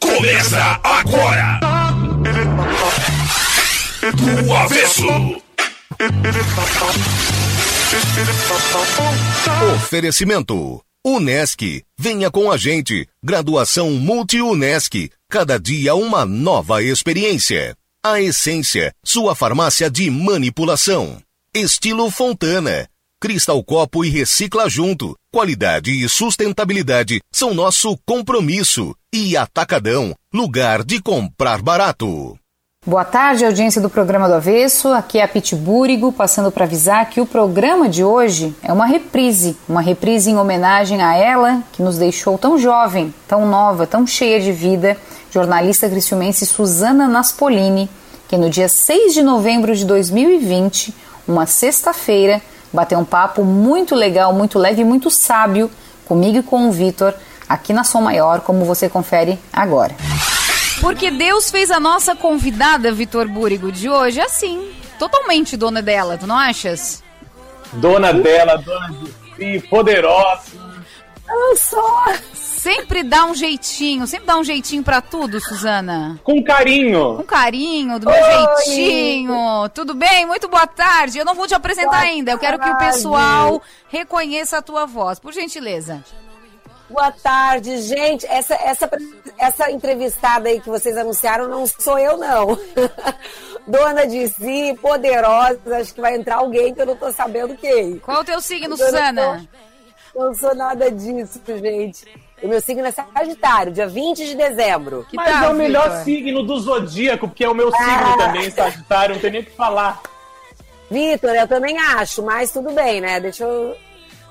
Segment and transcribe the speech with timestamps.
[0.00, 1.60] Começa agora!
[4.46, 5.42] Do avesso!
[9.74, 10.82] Oferecimento.
[11.04, 11.84] Unesc.
[11.98, 13.06] Venha com a gente.
[13.22, 15.10] Graduação Multi-Unesc.
[15.28, 17.76] Cada dia uma nova experiência.
[18.02, 18.94] A Essência.
[19.04, 21.20] Sua farmácia de manipulação.
[21.54, 22.88] Estilo Fontana.
[23.22, 25.14] Cristal Copo e Recicla Junto.
[25.32, 28.96] Qualidade e sustentabilidade são nosso compromisso.
[29.14, 30.12] E Atacadão.
[30.34, 32.36] Lugar de comprar barato.
[32.84, 34.88] Boa tarde, audiência do programa do Avesso.
[34.88, 39.56] Aqui é a Pitbúrigo, passando para avisar que o programa de hoje é uma reprise,
[39.68, 44.40] uma reprise em homenagem a ela que nos deixou tão jovem, tão nova, tão cheia
[44.40, 44.96] de vida,
[45.30, 47.88] jornalista cristiumense Suzana Naspolini,
[48.26, 50.92] que no dia 6 de novembro de 2020,
[51.28, 55.70] uma sexta-feira, bateu um papo muito legal, muito leve e muito sábio
[56.06, 57.14] comigo e com o Vitor
[57.48, 59.94] aqui na Som Maior, como você confere agora.
[60.80, 66.26] Porque Deus fez a nossa convidada, Vitor Búrigo, de hoje assim, totalmente dona dela, tu
[66.26, 67.02] não achas?
[67.74, 70.71] Dona dela, dona de si, poderosa.
[71.32, 72.04] Eu sou.
[72.34, 76.20] Sempre dá um jeitinho, sempre dá um jeitinho para tudo, Suzana.
[76.22, 77.16] Com carinho.
[77.16, 78.64] Com carinho, do meu Oi.
[78.64, 79.68] jeitinho.
[79.74, 80.26] Tudo bem?
[80.26, 81.18] Muito boa tarde.
[81.18, 82.30] Eu não vou te apresentar boa ainda.
[82.30, 86.04] Eu quero que o pessoal reconheça a tua voz, por gentileza.
[86.88, 88.26] Boa tarde, gente.
[88.26, 88.90] Essa, essa,
[89.38, 92.58] essa entrevistada aí que vocês anunciaram não sou eu, não.
[93.66, 95.58] Dona de si, poderosa.
[95.80, 97.98] Acho que vai entrar alguém que eu não tô sabendo quem.
[97.98, 99.12] Qual o teu signo, Suzana?
[99.12, 99.48] Não,
[100.14, 102.04] não sou nada disso, gente.
[102.42, 105.06] O meu signo é Sagitário, dia 20 de dezembro.
[105.08, 108.16] Que Mas tal, é o melhor signo do zodíaco, porque é o meu signo ah.
[108.18, 110.00] também, Sagitário, não tem nem o que falar.
[110.90, 113.20] Vitor, eu também acho, mas tudo bem, né?
[113.20, 113.76] Deixa eu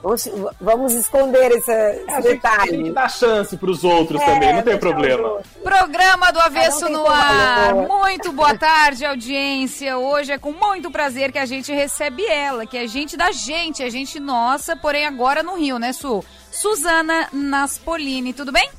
[0.01, 0.27] Vamos,
[0.59, 2.61] vamos esconder esse, esse a detalhe.
[2.61, 5.41] Gente tem que dar chance para os outros é, também, não tem problema.
[5.63, 7.75] Programa do Avesso no ar.
[7.75, 9.99] Muito boa tarde, audiência.
[9.99, 13.83] Hoje é com muito prazer que a gente recebe ela, que é gente da gente,
[13.83, 16.23] é gente nossa, porém agora no Rio, né, Su?
[16.51, 18.69] Suzana Naspolini, tudo bem?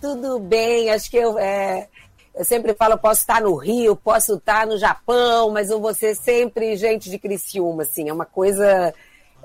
[0.00, 1.38] Tudo bem, acho que eu.
[1.38, 1.88] É...
[2.34, 6.14] Eu sempre falo, posso estar no Rio, posso estar no Japão, mas eu vou ser
[6.14, 8.92] sempre gente de Criciúma, assim, é uma coisa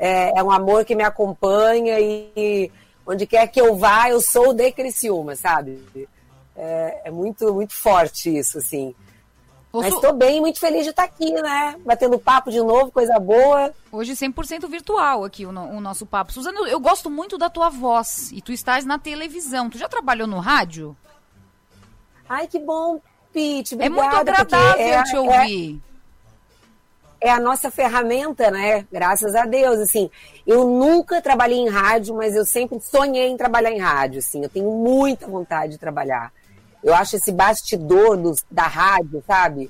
[0.01, 2.71] é, é um amor que me acompanha e
[3.05, 5.79] onde quer que eu vá, eu sou de Criciúma, sabe?
[6.55, 8.95] É, é muito, muito forte isso, assim.
[9.71, 11.75] Mas estou bem, muito feliz de estar aqui, né?
[11.85, 13.71] Batendo papo de novo, coisa boa.
[13.91, 16.33] Hoje 100% virtual aqui o, o, nosso papo.
[16.33, 19.69] Suzana, eu gosto muito da tua voz e tu estás na televisão.
[19.69, 20.97] Tu já trabalhou no rádio?
[22.27, 22.99] Ai, que bom,
[23.31, 23.75] Pete.
[23.79, 25.79] É muito agradável é, te ouvir.
[25.87, 25.90] É
[27.21, 28.85] é a nossa ferramenta, né?
[28.91, 30.09] Graças a Deus, assim.
[30.45, 34.41] Eu nunca trabalhei em rádio, mas eu sempre sonhei em trabalhar em rádio, assim.
[34.41, 36.33] Eu tenho muita vontade de trabalhar.
[36.83, 39.69] Eu acho esse bastidor do, da rádio, sabe?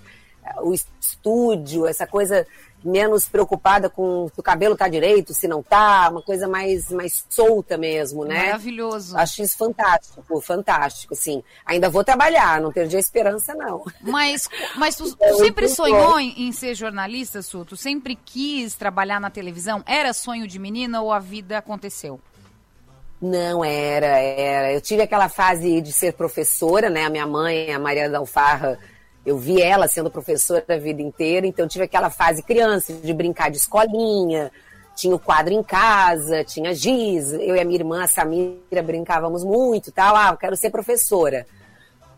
[0.62, 2.48] O estúdio, essa coisa
[2.84, 7.26] menos preocupada com se o cabelo tá direito, se não tá, uma coisa mais, mais
[7.30, 8.46] solta mesmo, né?
[8.46, 9.18] Maravilhoso.
[9.18, 11.44] Acho isso fantástico, fantástico, sim.
[11.66, 13.84] Ainda vou trabalhar, não perdi a esperança, não.
[14.02, 17.64] Mas, mas tu, tu sempre sonhou em, em, ser jornalista, Su?
[17.66, 19.84] Tu sempre quis trabalhar na televisão?
[19.86, 22.20] Era sonho de menina ou a vida aconteceu?
[23.22, 24.74] Não, era, era.
[24.74, 27.06] Eu tive aquela fase de ser professora, né?
[27.06, 28.80] A minha mãe, a Maria da Alfarra,
[29.26, 33.52] eu vi ela sendo professora a vida inteira, então tive aquela fase criança de brincar
[33.52, 34.52] de escolinha,
[34.96, 39.44] tinha o quadro em casa, tinha giz, eu e a minha irmã, a Samira, brincávamos
[39.44, 40.16] muito tal.
[40.16, 41.46] Ah, eu quero ser professora.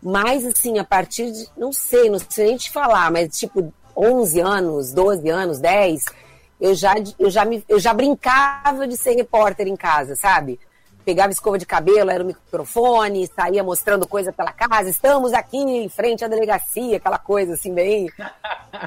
[0.02, 4.40] Mas, assim, a partir de, não sei, não sei nem te falar, mas tipo 11
[4.40, 6.04] anos, 12 anos, 10,
[6.60, 10.60] eu já, eu já, me, eu já brincava de ser repórter em casa, sabe?
[11.04, 15.88] Pegava escova de cabelo, era o microfone, saía mostrando coisa pela casa, estamos aqui em
[15.88, 18.10] frente à delegacia, aquela coisa assim, bem.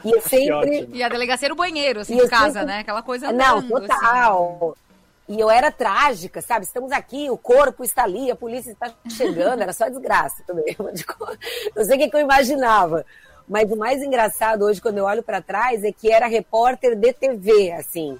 [0.03, 0.89] E eu sempre.
[0.91, 2.65] E a delegacia era o banheiro, assim, de casa, sempre...
[2.65, 2.79] né?
[2.79, 3.31] Aquela coisa.
[3.31, 3.67] Não, assim.
[3.67, 4.75] total.
[4.75, 4.87] Assim.
[5.29, 6.65] E eu era trágica, sabe?
[6.65, 10.75] Estamos aqui, o corpo está ali, a polícia está chegando, era só desgraça também.
[10.79, 13.05] Não sei o que, que eu imaginava.
[13.47, 17.13] Mas o mais engraçado hoje, quando eu olho para trás, é que era repórter de
[17.13, 18.17] TV, assim.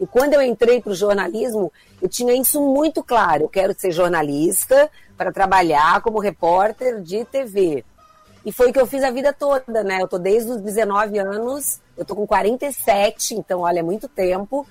[0.00, 1.70] E quando eu entrei para o jornalismo,
[2.00, 3.44] eu tinha isso muito claro.
[3.44, 7.84] Eu quero ser jornalista para trabalhar como repórter de TV.
[8.44, 10.00] E foi o que eu fiz a vida toda, né?
[10.00, 14.66] Eu tô desde os 19 anos, eu tô com 47, então olha, é muito tempo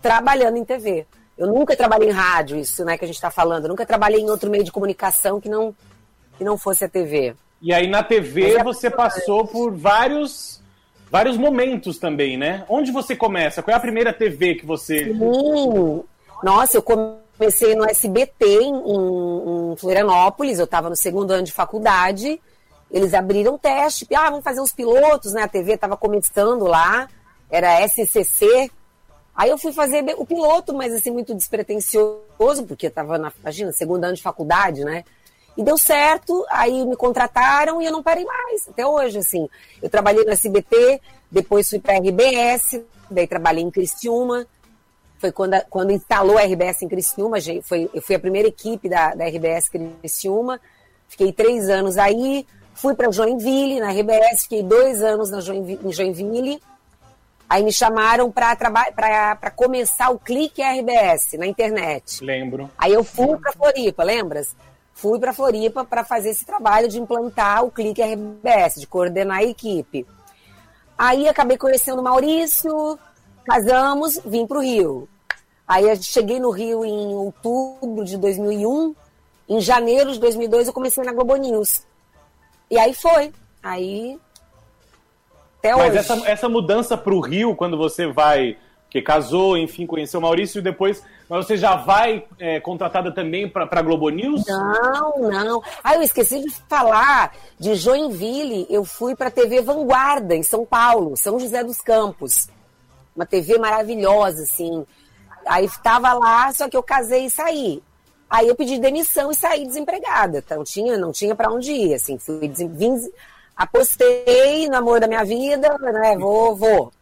[0.00, 1.04] trabalhando em TV.
[1.36, 3.64] Eu nunca trabalhei em rádio, isso, né, que a gente está falando.
[3.64, 5.74] Eu nunca trabalhei em outro meio de comunicação que não
[6.36, 7.34] que não fosse a TV.
[7.60, 10.62] E aí na TV é você passou por vários
[11.10, 12.64] vários momentos também, né?
[12.68, 13.62] Onde você começa?
[13.62, 15.04] Qual é a primeira TV que você.
[15.04, 16.04] Sim.
[16.42, 22.40] Nossa, eu comecei no SBT em, em Florianópolis, eu estava no segundo ano de faculdade.
[22.90, 25.42] Eles abriram teste, ah, vamos fazer uns pilotos, né?
[25.42, 27.08] A TV estava começando lá,
[27.50, 28.70] era SCC.
[29.34, 34.04] Aí eu fui fazer o piloto, mas assim, muito despretensioso, porque estava na, imagina, segundo
[34.04, 35.04] ano de faculdade, né?
[35.58, 39.48] E deu certo, aí me contrataram e eu não parei mais, até hoje, assim.
[39.82, 44.46] Eu trabalhei no SBT, depois fui para a RBS, daí trabalhei em Criciúma.
[45.18, 49.16] Foi quando, quando instalou a RBS em Criciúma, foi, eu fui a primeira equipe da,
[49.16, 50.60] da RBS Criciúma.
[51.08, 55.92] Fiquei três anos aí, fui para Joinville, na RBS, fiquei dois anos na Joinville, em
[55.92, 56.62] Joinville.
[57.50, 62.22] Aí me chamaram para começar o Clique RBS na internet.
[62.22, 62.70] Lembro.
[62.78, 64.54] Aí eu fui para Floripa, lembras?
[64.98, 69.44] Fui para Floripa para fazer esse trabalho de implantar o Clique RBS, de coordenar a
[69.44, 70.04] equipe.
[70.98, 72.98] Aí acabei conhecendo o Maurício,
[73.44, 75.08] casamos, vim para o Rio.
[75.68, 78.94] Aí cheguei no Rio em outubro de 2001.
[79.48, 81.86] Em janeiro de 2002 eu comecei na Globo News.
[82.68, 83.32] E aí foi.
[83.62, 84.18] Aí
[85.60, 85.98] até Mas hoje.
[85.98, 88.58] essa, essa mudança para o Rio, quando você vai,
[88.90, 93.46] que casou, enfim, conheceu o Maurício e depois mas você já vai é, contratada também
[93.46, 94.46] para a Globo News?
[94.46, 95.62] Não, não.
[95.84, 97.32] Ah, eu esqueci de falar.
[97.58, 102.48] De Joinville, eu fui para a TV Vanguarda, em São Paulo, São José dos Campos.
[103.14, 104.86] Uma TV maravilhosa, assim.
[105.46, 107.82] Aí estava lá, só que eu casei e saí.
[108.30, 110.38] Aí eu pedi demissão e saí desempregada.
[110.38, 112.18] Então tinha, não tinha para onde ir, assim.
[112.18, 112.96] Fui, vim,
[113.54, 116.16] apostei no amor da minha vida, né?
[116.16, 116.92] Vou, vou.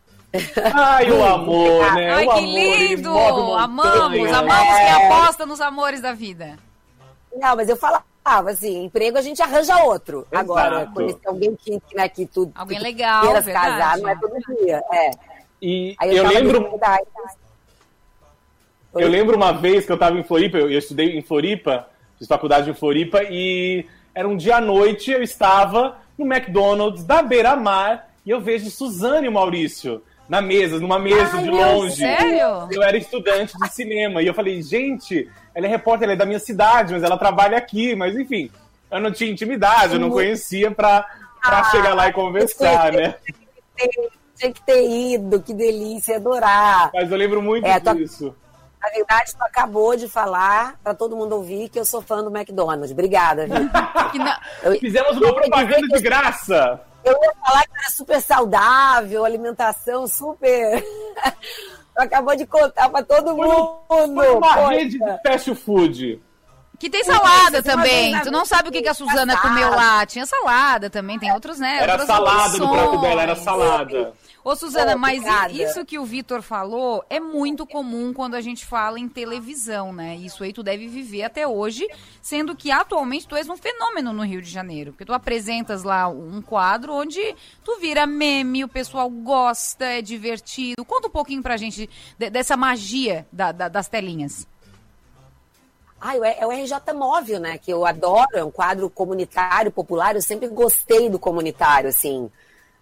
[0.74, 2.10] Ai, o amor, né?
[2.10, 3.54] Ai, o que amor, lindo!
[3.54, 6.58] Amamos, amamos quem aposta nos amores da vida.
[7.34, 8.04] Não, mas eu falava
[8.50, 10.26] assim, emprego a gente arranja outro.
[10.30, 10.36] Exato.
[10.36, 14.82] Agora, conhecer alguém que, né, que tu alguém legal, queira casar, não é todo dia.
[14.92, 15.10] É.
[15.60, 16.80] E eu, eu lembro.
[18.94, 21.86] Eu lembro uma vez que eu estava em Floripa, eu, eu estudei em Floripa,
[22.18, 27.22] fiz faculdade em Floripa, e era um dia à noite, eu estava no McDonald's da
[27.22, 31.50] Beira Mar e eu vejo Suzane e o Maurício na mesa, numa mesa Ai, de
[31.50, 31.96] longe.
[31.96, 32.68] Sério?
[32.70, 34.22] Eu era estudante de cinema.
[34.22, 37.56] E eu falei, gente, ela é repórter, ela é da minha cidade, mas ela trabalha
[37.56, 37.94] aqui.
[37.94, 38.50] Mas enfim,
[38.90, 41.02] eu não tinha intimidade, eu não conhecia pra,
[41.42, 43.14] pra ah, chegar lá e conversar, né?
[44.36, 46.90] Tinha que ter ido, que delícia, adorar.
[46.92, 48.34] Mas eu lembro muito é, disso.
[48.82, 52.34] Na verdade, tu acabou de falar para todo mundo ouvir que eu sou fã do
[52.36, 52.92] McDonald's.
[52.92, 54.78] Obrigada, Vitor.
[54.78, 56.80] Fizemos uma propaganda de graça.
[57.06, 60.84] Eu ia falar que era super saudável, alimentação super.
[61.96, 63.78] Acabou de contar para todo mundo.
[63.88, 66.20] Foi uma rede de fast food.
[66.78, 68.20] Que tem salada também.
[68.20, 70.04] Tu não sabe o que, que a Suzana comeu lá.
[70.04, 71.78] Tinha salada também, tem outros, né?
[71.80, 74.12] Era salada no prato dela, era salada.
[74.46, 78.96] Ô, Suzana, mas isso que o Vitor falou é muito comum quando a gente fala
[78.96, 80.14] em televisão, né?
[80.14, 81.84] Isso aí tu deve viver até hoje,
[82.22, 84.92] sendo que atualmente tu és um fenômeno no Rio de Janeiro.
[84.92, 87.34] Porque tu apresentas lá um quadro onde
[87.64, 90.84] tu vira meme, o pessoal gosta, é divertido.
[90.84, 94.46] Conta um pouquinho pra gente dessa magia da, da, das telinhas.
[96.00, 97.58] Ah, é o RJ Móvel, né?
[97.58, 100.14] Que eu adoro, é um quadro comunitário, popular.
[100.14, 102.30] Eu sempre gostei do comunitário, assim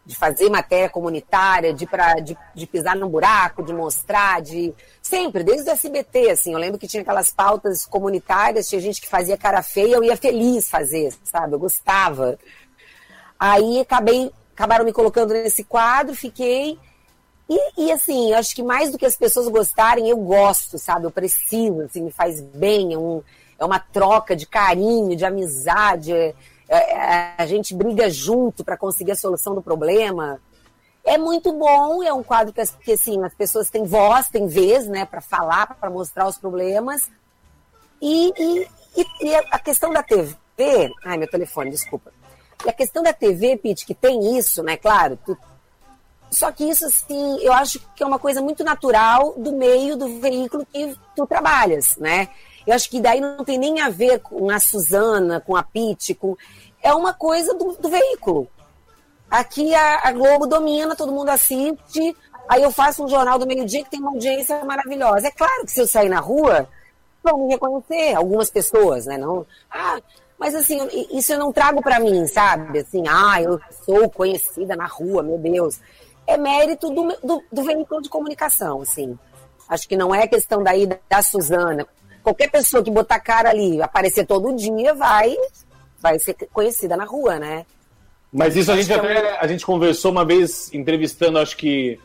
[0.06, 4.74] de fazer matéria comunitária, de, pra, de, de pisar num buraco, de mostrar, de.
[5.00, 6.52] Sempre, desde o SBT, assim.
[6.52, 10.16] Eu lembro que tinha aquelas pautas comunitárias, tinha gente que fazia cara feia, eu ia
[10.16, 11.54] feliz fazer, sabe?
[11.54, 12.38] Eu gostava.
[13.38, 16.78] Aí acabei, acabaram me colocando nesse quadro, fiquei.
[17.48, 21.06] E, e assim, acho que mais do que as pessoas gostarem, eu gosto, sabe?
[21.06, 23.22] Eu preciso, assim, me faz bem, é, um,
[23.58, 26.12] é uma troca de carinho, de amizade.
[26.12, 26.34] É,
[26.68, 30.40] a gente briga junto para conseguir a solução do problema.
[31.04, 34.88] É muito bom, é um quadro que, que assim, as pessoas têm voz, têm vez,
[34.88, 37.10] né, para falar, para mostrar os problemas.
[38.00, 38.68] E, e,
[39.22, 40.34] e, a questão da TV,
[41.04, 42.10] ai, meu telefone, desculpa.
[42.64, 45.36] E a questão da TV, Pete, que tem isso, né, claro, tu,
[46.30, 50.20] só que isso, assim, eu acho que é uma coisa muito natural do meio do
[50.20, 52.28] veículo que tu trabalhas, né?
[52.66, 56.14] Eu acho que daí não tem nem a ver com a Suzana, com a Pete,
[56.14, 56.36] com...
[56.82, 58.48] é uma coisa do, do veículo.
[59.30, 62.16] Aqui a, a, Globo domina, todo mundo assiste,
[62.48, 65.28] aí eu faço um jornal do meio-dia que tem uma audiência maravilhosa.
[65.28, 66.68] É claro que se eu sair na rua,
[67.22, 69.18] vão me reconhecer, algumas pessoas, né?
[69.18, 70.00] Não, ah,
[70.38, 70.78] mas assim,
[71.10, 72.78] isso eu não trago para mim, sabe?
[72.78, 75.80] Assim, ah, eu sou conhecida na rua, meu Deus.
[76.26, 79.18] É mérito do, do, do veículo de comunicação, assim.
[79.68, 81.86] Acho que não é questão daí da Suzana
[82.24, 85.36] qualquer pessoa que botar cara ali, aparecer todo dia, vai,
[86.00, 87.66] vai ser conhecida na rua, né?
[88.32, 92.00] Mas isso a gente até a gente conversou uma vez entrevistando, acho que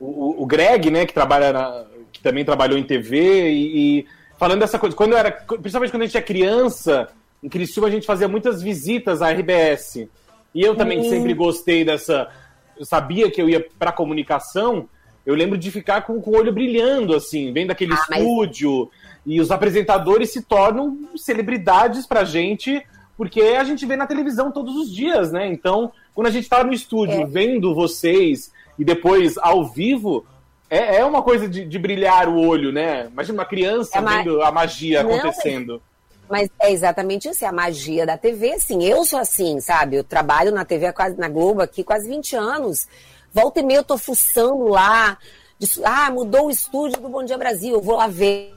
[0.00, 4.06] o, o Greg, né, que trabalha na, que também trabalhou em TV e, e,
[4.38, 4.96] falando dessa coisa.
[4.96, 7.08] Quando era, principalmente quando a gente é criança,
[7.42, 10.08] em Criciúma a gente fazia muitas visitas à RBS.
[10.54, 11.10] E eu também uhum.
[11.10, 12.30] sempre gostei dessa.
[12.78, 14.88] Eu sabia que eu ia para comunicação.
[15.26, 18.88] Eu lembro de ficar com, com o olho brilhando, assim, vendo aquele ah, estúdio.
[18.90, 19.05] Mas...
[19.26, 24.76] E os apresentadores se tornam celebridades pra gente, porque a gente vê na televisão todos
[24.76, 25.48] os dias, né?
[25.48, 27.26] Então, quando a gente tá no estúdio é.
[27.26, 30.24] vendo vocês e depois ao vivo,
[30.70, 33.06] é, é uma coisa de, de, brilhar o olho, né?
[33.06, 35.82] Imagina uma criança é vendo a magia Não, acontecendo.
[36.28, 38.84] Mas é exatamente isso, é a magia da TV, assim.
[38.84, 39.96] Eu sou assim, sabe?
[39.96, 42.86] Eu trabalho na TV, quase, na Globo aqui, quase 20 anos.
[43.32, 45.18] Volta e meia eu tô fuçando lá.
[45.58, 48.54] De, ah, mudou o estúdio do Bom Dia Brasil, eu vou lá ver.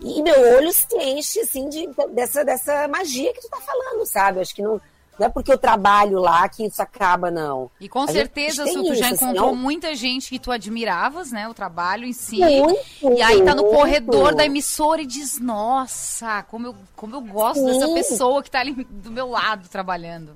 [0.00, 4.40] E meu olho se enche, assim, de, dessa, dessa magia que tu tá falando, sabe?
[4.40, 4.80] Acho que não,
[5.20, 7.70] não é porque eu trabalho lá que isso acaba, não.
[7.78, 11.46] E com a certeza, Su, tu já assim, encontrou muita gente que tu admiravas, né?
[11.46, 12.38] O trabalho em si.
[12.38, 17.20] Muito, e aí tá no corredor da emissora e diz, nossa, como eu, como eu
[17.20, 17.66] gosto Sim.
[17.66, 20.34] dessa pessoa que tá ali do meu lado trabalhando.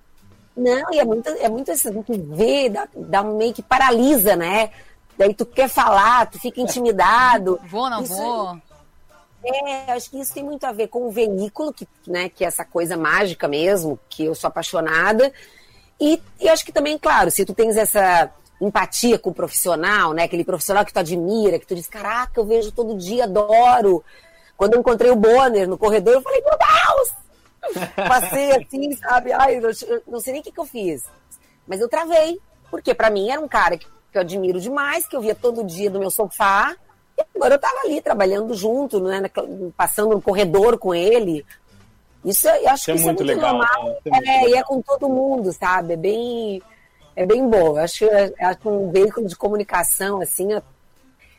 [0.54, 4.70] Não, e é muito, é muito assim, tu vê, dá, dá meio que paralisa, né?
[5.16, 7.60] Daí tu quer falar, tu fica intimidado.
[7.70, 8.58] Vou, não isso, vou.
[9.44, 12.48] É, acho que isso tem muito a ver com o veículo, que, né, que é
[12.48, 15.30] essa coisa mágica mesmo, que eu sou apaixonada.
[16.00, 20.24] E, e acho que também, claro, se tu tens essa empatia com o profissional, né?
[20.24, 24.02] Aquele profissional que tu admira, que tu diz, caraca, eu vejo todo dia, adoro.
[24.56, 27.84] Quando eu encontrei o Bonner no corredor, eu falei, meu Deus!
[27.96, 29.32] Passei assim, sabe?
[29.32, 29.70] Ai, não,
[30.06, 31.02] não sei nem o que, que eu fiz.
[31.66, 32.38] Mas eu travei,
[32.70, 35.64] porque para mim era um cara que, que eu admiro demais, que eu via todo
[35.64, 36.76] dia no meu sofá,
[37.18, 39.20] e agora eu estava ali trabalhando junto, né,
[39.76, 41.44] passando no corredor com ele.
[42.24, 44.00] Isso eu acho isso que é isso muito é muito legal, normal.
[44.06, 44.20] Né?
[44.24, 45.94] É, é e é com todo mundo, sabe?
[45.94, 46.62] É bem,
[47.16, 47.76] é bem bom.
[47.76, 50.52] Eu acho, eu acho um veículo de comunicação, assim.
[50.52, 50.62] Eu...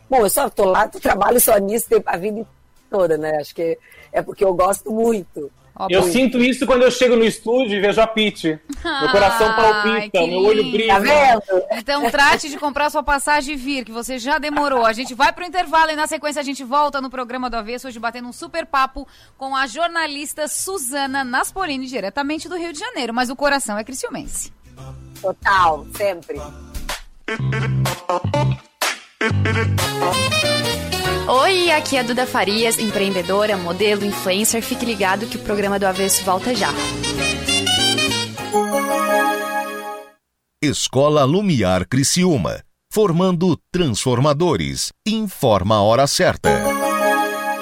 [0.10, 2.46] Bom, eu só tô lá, trabalho só nisso a vida
[2.90, 3.38] toda, né?
[3.38, 3.80] Acho que
[4.12, 5.50] é porque eu gosto muito.
[5.90, 8.58] Eu sinto isso quando eu chego no estúdio e vejo a Pete.
[8.84, 10.94] Meu coração palpita, meu olho brilha.
[10.94, 11.42] Tá vendo?
[11.72, 14.86] Então trate de comprar sua passagem e vir, que você já demorou.
[14.86, 17.88] A gente vai pro intervalo e na sequência a gente volta no programa do Avesso,
[17.88, 19.06] hoje batendo um super papo
[19.38, 23.14] com a jornalista Suzana Naspolini, diretamente do Rio de Janeiro.
[23.14, 24.54] Mas o coração é criciumense.
[25.22, 26.40] Total, sempre.
[31.28, 34.62] Oi, aqui é a Duda Farias, empreendedora, modelo, influencer.
[34.62, 36.70] Fique ligado que o programa do Avesso volta já.
[40.62, 42.62] Escola Lumiar Criciúma,
[42.94, 44.92] formando transformadores.
[45.06, 46.50] Informa a hora certa.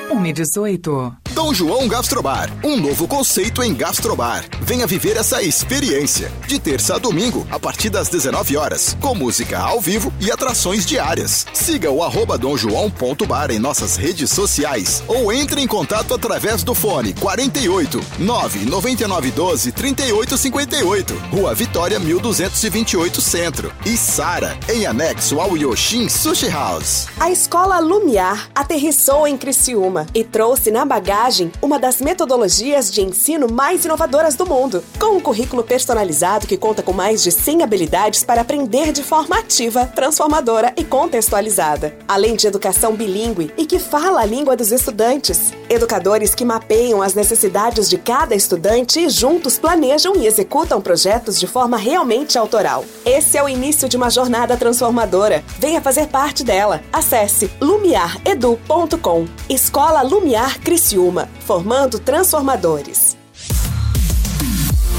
[0.10, 1.23] 118.
[1.34, 4.46] Dom João Gastrobar, um novo conceito em gastrobar.
[4.62, 6.32] Venha viver essa experiência.
[6.48, 10.86] De terça a domingo, a partir das 19 horas, com música ao vivo e atrações
[10.86, 11.48] diárias.
[11.52, 17.16] Siga o arroba domjoão.bar em nossas redes sociais ou entre em contato através do fone
[17.16, 27.08] 48 99912 3858, Rua Vitória 1228 Centro e Sara, em anexo ao Yoshin Sushi House.
[27.20, 31.23] A Escola Lumiar aterrissou em Criciúma e trouxe na bagagem
[31.62, 36.84] uma das metodologias de ensino mais inovadoras do mundo, com um currículo personalizado que conta
[36.84, 42.46] com mais de 100 habilidades para aprender de forma ativa, transformadora e contextualizada, além de
[42.46, 45.54] educação bilíngue e que fala a língua dos estudantes.
[45.70, 51.48] Educadores que mapeiam as necessidades de cada estudante e juntos planejam e executam projetos de
[51.48, 52.84] forma realmente autoral.
[53.06, 55.42] Esse é o início de uma jornada transformadora.
[55.58, 56.82] Venha fazer parte dela.
[56.92, 59.26] Acesse lumiaredu.com.
[59.50, 61.13] Escola Lumiar Criciúma,
[61.46, 63.18] formando transformadores.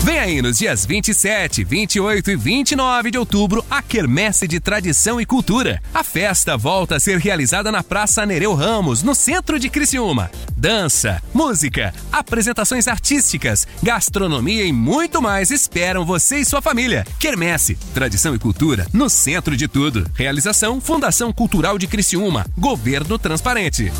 [0.04, 5.25] Vem aí nos dias 27, 28 e 29 de outubro a Quermesse de Tradição e
[5.25, 5.80] Cultura.
[5.94, 10.30] A festa volta a ser realizada na Praça Nereu Ramos, no centro de Criciúma.
[10.54, 17.06] Dança, música, apresentações artísticas, gastronomia e muito mais esperam você e sua família.
[17.18, 20.06] Quermesse, Tradição e Cultura no centro de tudo.
[20.14, 22.44] Realização Fundação Cultural de Criciúma.
[22.59, 23.90] Governo Transparente.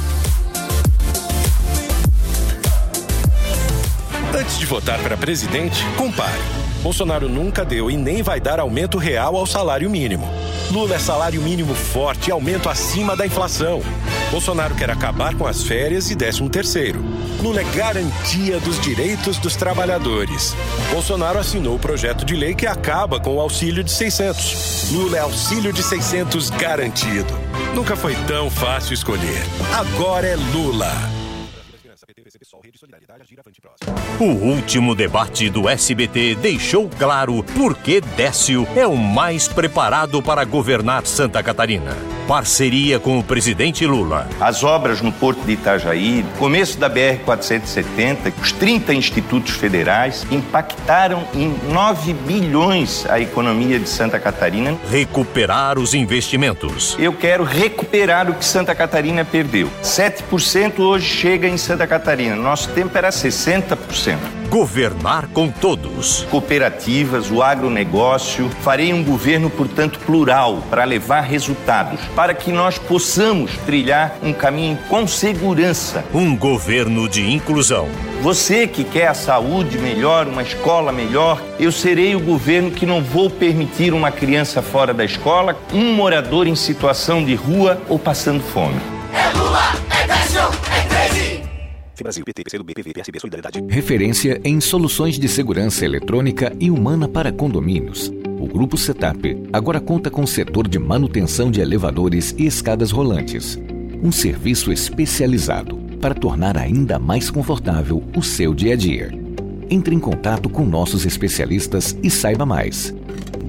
[4.37, 6.41] Antes de votar para presidente, compare.
[6.83, 10.29] Bolsonaro nunca deu e nem vai dar aumento real ao salário mínimo.
[10.73, 13.81] Lula é salário mínimo forte e aumento acima da inflação.
[14.33, 17.01] Bolsonaro quer acabar com as férias e 13 terceiro.
[17.41, 20.53] Lula é garantia dos direitos dos trabalhadores.
[20.91, 24.91] Bolsonaro assinou o projeto de lei que acaba com o auxílio de 600.
[24.91, 27.39] Lula é auxílio de 600 garantido.
[27.73, 29.45] Nunca foi tão fácil escolher.
[29.73, 31.24] Agora é Lula.
[34.19, 40.45] O último debate do SBT deixou claro por que Décio é o mais preparado para
[40.45, 41.97] governar Santa Catarina.
[42.27, 44.27] Parceria com o presidente Lula.
[44.41, 51.55] As obras no Porto de Itajaí, começo da BR-470, os 30 institutos federais impactaram em
[51.71, 54.75] 9 bilhões a economia de Santa Catarina.
[54.91, 56.97] Recuperar os investimentos.
[56.99, 59.69] Eu quero recuperar o que Santa Catarina perdeu.
[59.83, 62.35] 7% hoje chega em Santa Catarina.
[62.35, 64.19] Nosso tempo era 60%.
[64.49, 66.27] Governar com todos.
[66.31, 68.49] Cooperativas, o agronegócio.
[68.63, 74.79] Farei um governo, portanto, plural para levar resultados, para que nós possamos trilhar um caminho
[74.89, 76.05] com segurança.
[76.13, 77.89] Um governo de inclusão.
[78.23, 83.03] Você que quer a saúde melhor, uma escola melhor, eu serei o governo que não
[83.03, 88.43] vou permitir uma criança fora da escola, um morador em situação de rua ou passando
[88.43, 88.81] fome.
[89.13, 90.64] É Lula, é Décio, 13.
[92.03, 93.65] Brasil, PT, PCdoB, PV, PSB, Solidariedade.
[93.69, 98.13] Referência em soluções de segurança eletrônica e humana para condomínios.
[98.41, 103.59] O Grupo Setup agora conta com o setor de manutenção de elevadores e escadas rolantes.
[104.03, 109.11] Um serviço especializado para tornar ainda mais confortável o seu dia a dia.
[109.71, 112.95] Entre em contato com nossos especialistas e saiba mais.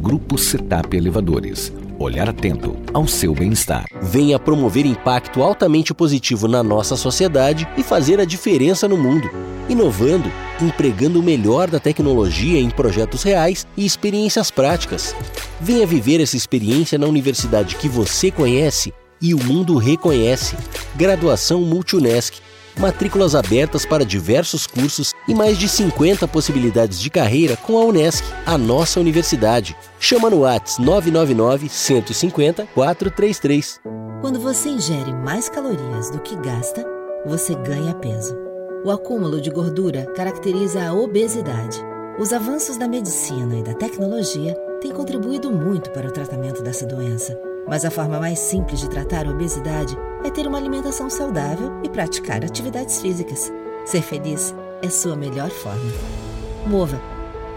[0.02, 3.86] Grupo Setup Elevadores olhar atento ao seu bem-estar.
[4.02, 9.30] Venha promover impacto altamente positivo na nossa sociedade e fazer a diferença no mundo,
[9.70, 15.16] inovando, empregando o melhor da tecnologia em projetos reais e experiências práticas.
[15.60, 20.56] Venha viver essa experiência na universidade que você conhece e o mundo reconhece.
[20.96, 22.40] Graduação Multunesc
[22.80, 28.24] matrículas abertas para diversos cursos e mais de 50 possibilidades de carreira com a Unesc,
[28.46, 29.76] a nossa universidade.
[30.00, 33.82] Chama no Whats 999 150 433.
[34.22, 36.86] Quando você ingere mais calorias do que gasta,
[37.26, 38.36] você ganha peso.
[38.84, 41.80] O acúmulo de gordura caracteriza a obesidade.
[42.20, 47.38] Os avanços da medicina e da tecnologia têm contribuído muito para o tratamento dessa doença.
[47.68, 51.90] Mas a forma mais simples de tratar a obesidade é ter uma alimentação saudável e
[51.90, 53.52] praticar atividades físicas.
[53.86, 55.92] Ser feliz é sua melhor forma.
[56.66, 57.00] Mova.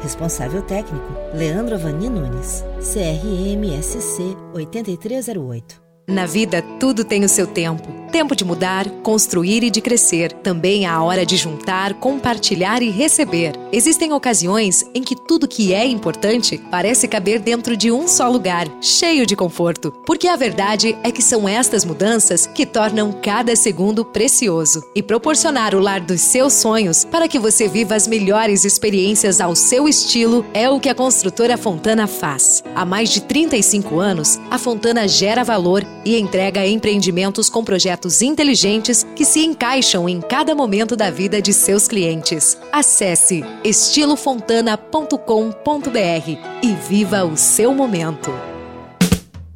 [0.02, 2.64] Responsável técnico: Leandro Avani Nunes.
[2.80, 5.87] CRMSC 8308.
[6.08, 7.86] Na vida, tudo tem o seu tempo.
[8.10, 10.32] Tempo de mudar, construir e de crescer.
[10.32, 13.52] Também a hora de juntar, compartilhar e receber.
[13.70, 18.66] Existem ocasiões em que tudo que é importante parece caber dentro de um só lugar,
[18.80, 19.92] cheio de conforto.
[20.06, 24.82] Porque a verdade é que são estas mudanças que tornam cada segundo precioso.
[24.94, 29.54] E proporcionar o lar dos seus sonhos para que você viva as melhores experiências ao
[29.54, 32.64] seu estilo é o que a construtora Fontana faz.
[32.74, 39.06] Há mais de 35 anos, a Fontana gera valor e entrega empreendimentos com projetos inteligentes
[39.14, 42.56] que se encaixam em cada momento da vida de seus clientes.
[42.72, 46.30] Acesse estilofontana.com.br
[46.62, 48.57] e viva o seu momento.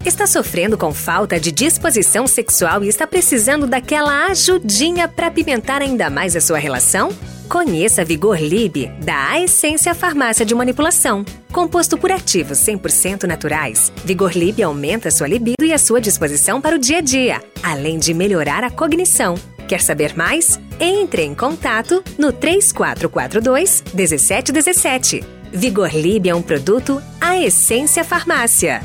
[0.04, 6.10] Está sofrendo com falta de disposição sexual e está precisando daquela ajudinha para pimentar ainda
[6.10, 7.10] mais a sua relação?
[7.48, 11.24] Conheça Vigor Lib, da Essência Farmácia de Manipulação.
[11.52, 16.60] Composto por ativos 100% naturais, Vigor Lib aumenta a sua libido e a sua disposição
[16.60, 19.36] para o dia a dia, além de melhorar a cognição.
[19.68, 20.58] Quer saber mais?
[20.80, 25.22] Entre em contato no 3442 1717.
[25.52, 28.82] Vigor Lib é um produto A Essência Farmácia.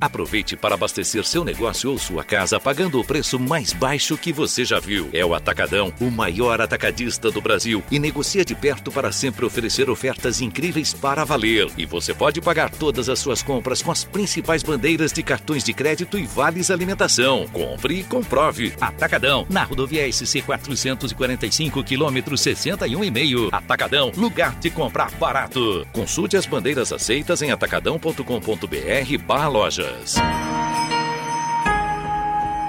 [0.00, 4.64] Aproveite para abastecer seu negócio ou sua casa pagando o preço mais baixo que você
[4.64, 5.08] já viu.
[5.12, 9.88] É o Atacadão, o maior atacadista do Brasil e negocia de perto para sempre oferecer
[9.88, 11.68] ofertas incríveis para valer.
[11.76, 15.72] E você pode pagar todas as suas compras com as principais bandeiras de cartões de
[15.72, 17.46] crédito e vales alimentação.
[17.52, 18.74] Compre e comprove.
[18.80, 23.48] Atacadão, na rodovia SC 445 quilômetro 61,5.
[23.52, 25.86] Atacadão, lugar de comprar barato.
[25.92, 29.48] Consulte as bandeiras aceitas em atacadão.com.br/barra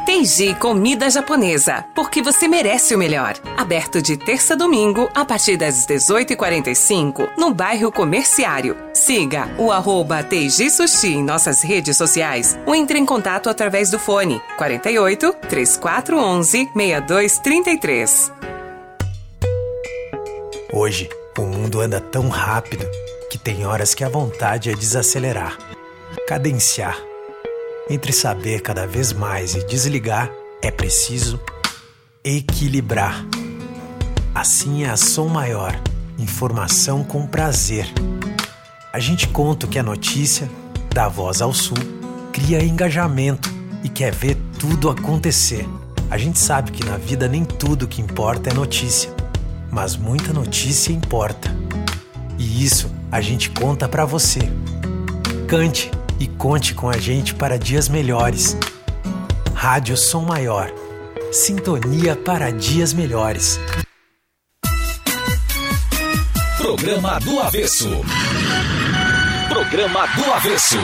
[0.05, 3.33] Teiji Comida Japonesa, porque você merece o melhor.
[3.57, 8.77] Aberto de terça a domingo, a partir das 18h45, no bairro Comerciário.
[8.93, 13.97] Siga o arroba Teiji Sushi em nossas redes sociais ou entre em contato através do
[13.97, 18.31] fone 48 3411 6233.
[20.71, 22.85] Hoje, o mundo anda tão rápido
[23.29, 25.57] que tem horas que a vontade é desacelerar,
[26.27, 26.95] cadenciar
[27.89, 31.39] entre saber cada vez mais e desligar, é preciso
[32.23, 33.25] equilibrar.
[34.33, 35.79] Assim é a Som Maior,
[36.17, 37.87] informação com prazer.
[38.91, 40.49] A gente conta que é notícia,
[40.93, 41.77] dá voz ao sul,
[42.33, 45.67] cria engajamento e quer ver tudo acontecer.
[46.09, 49.13] A gente sabe que na vida nem tudo que importa é notícia,
[49.71, 51.55] mas muita notícia importa.
[52.37, 54.39] E isso a gente conta para você.
[55.47, 58.57] Cante e conte com a gente para dias melhores.
[59.53, 60.71] Rádio Som Maior.
[61.31, 63.59] Sintonia para dias melhores.
[66.57, 67.89] Programa do Avesso.
[69.49, 70.77] Programa do Avesso.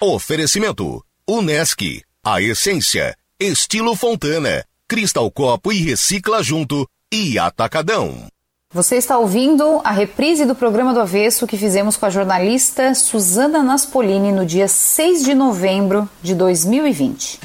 [0.00, 8.28] Oferecimento: Unesc, a essência, estilo Fontana, Cristal Copo e Recicla Junto e Atacadão.
[8.76, 13.62] Você está ouvindo a reprise do programa do Avesso que fizemos com a jornalista Suzana
[13.62, 17.40] Naspolini no dia 6 de novembro de 2020.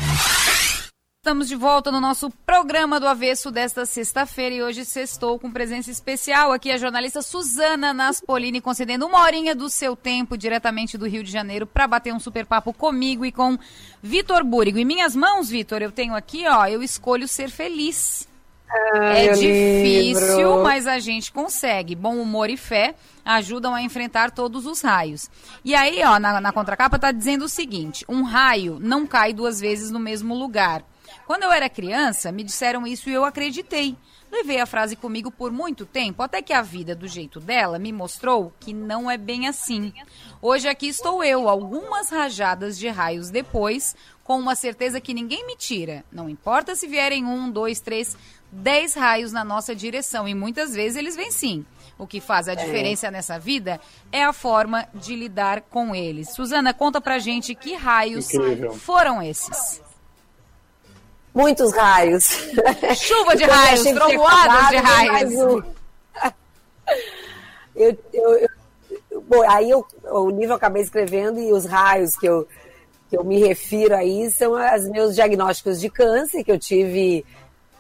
[1.24, 5.90] Estamos de volta no nosso programa do Avesso desta sexta-feira e hoje sextou com presença
[5.90, 11.24] especial aqui a jornalista Suzana Naspolini, concedendo uma horinha do seu tempo diretamente do Rio
[11.24, 13.58] de Janeiro para bater um super papo comigo e com
[14.04, 14.80] Vitor Búrigo.
[14.80, 18.30] Em minhas mãos, Vitor, eu tenho aqui, ó, eu escolho ser feliz.
[18.94, 20.64] Ai, é difícil, livro.
[20.64, 21.96] mas a gente consegue.
[21.96, 25.30] Bom humor e fé ajudam a enfrentar todos os raios.
[25.64, 29.60] E aí, ó, na, na contracapa tá dizendo o seguinte: um raio não cai duas
[29.60, 30.84] vezes no mesmo lugar.
[31.26, 33.98] Quando eu era criança, me disseram isso e eu acreditei.
[34.32, 37.92] Levei a frase comigo por muito tempo, até que a vida, do jeito dela, me
[37.92, 39.92] mostrou que não é bem assim.
[40.42, 45.58] Hoje aqui estou eu, algumas rajadas de raios depois, com uma certeza que ninguém me
[45.58, 46.06] tira.
[46.10, 48.16] Não importa se vierem um, dois, três,
[48.52, 51.66] dez raios na nossa direção, e muitas vezes eles vêm sim.
[51.98, 53.80] O que faz a diferença nessa vida
[54.12, 56.30] é a forma de lidar com eles.
[56.34, 58.74] Suzana, conta pra gente que raios Incrível.
[58.74, 59.82] foram esses.
[61.34, 62.26] Muitos raios.
[62.98, 65.34] Chuva de raios, trovoadas de acabado, raios.
[65.36, 65.64] o-
[67.76, 68.48] Eu, eu-
[69.12, 72.46] eu- bom, aí eu, o livro eu acabei escrevendo e os raios que eu,
[73.10, 77.26] que eu me refiro aí são os meus diagnósticos de câncer, que eu tive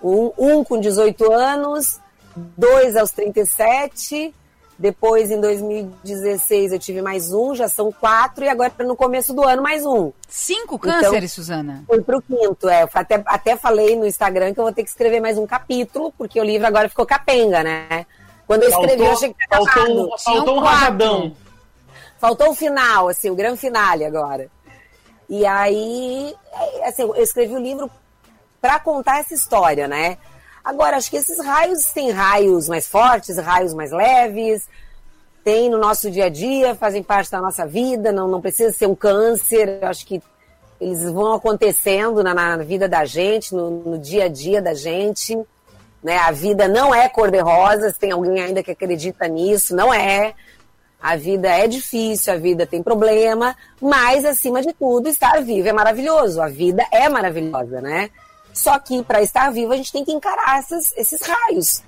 [0.03, 1.99] um, um com 18 anos,
[2.35, 4.33] dois aos 37,
[4.77, 9.43] depois em 2016 eu tive mais um, já são quatro, e agora no começo do
[9.47, 10.11] ano mais um.
[10.27, 11.83] Cinco Então, cânceres, Suzana?
[11.87, 12.83] Fui pro quinto, é.
[12.83, 16.11] Eu Até, até falei no Instagram que eu vou ter que escrever mais um capítulo,
[16.17, 18.05] porque o livro agora ficou capenga, né?
[18.47, 21.35] Quando eu escrevi, Faltou- eu achei que tinha faltou- faltou um rajadão.
[22.19, 24.47] Faltou o final, assim, o grande finale agora.
[25.29, 27.89] E aí, é, assim, eu escrevi o livro
[28.61, 30.17] para contar essa história, né?
[30.63, 34.69] Agora, acho que esses raios têm raios mais fortes, raios mais leves,
[35.43, 38.85] tem no nosso dia a dia, fazem parte da nossa vida, não, não precisa ser
[38.85, 40.21] um câncer, acho que
[40.79, 45.37] eles vão acontecendo na, na vida da gente, no, no dia a dia da gente.
[46.03, 46.17] Né?
[46.17, 50.33] A vida não é cor-de-rosa, se tem alguém ainda que acredita nisso, não é.
[50.99, 55.73] A vida é difícil, a vida tem problema, mas acima de tudo, estar vivo é
[55.73, 56.39] maravilhoso.
[56.39, 58.11] A vida é maravilhosa, né?
[58.53, 61.81] Só que para estar vivo a gente tem que encarar essas- esses raios.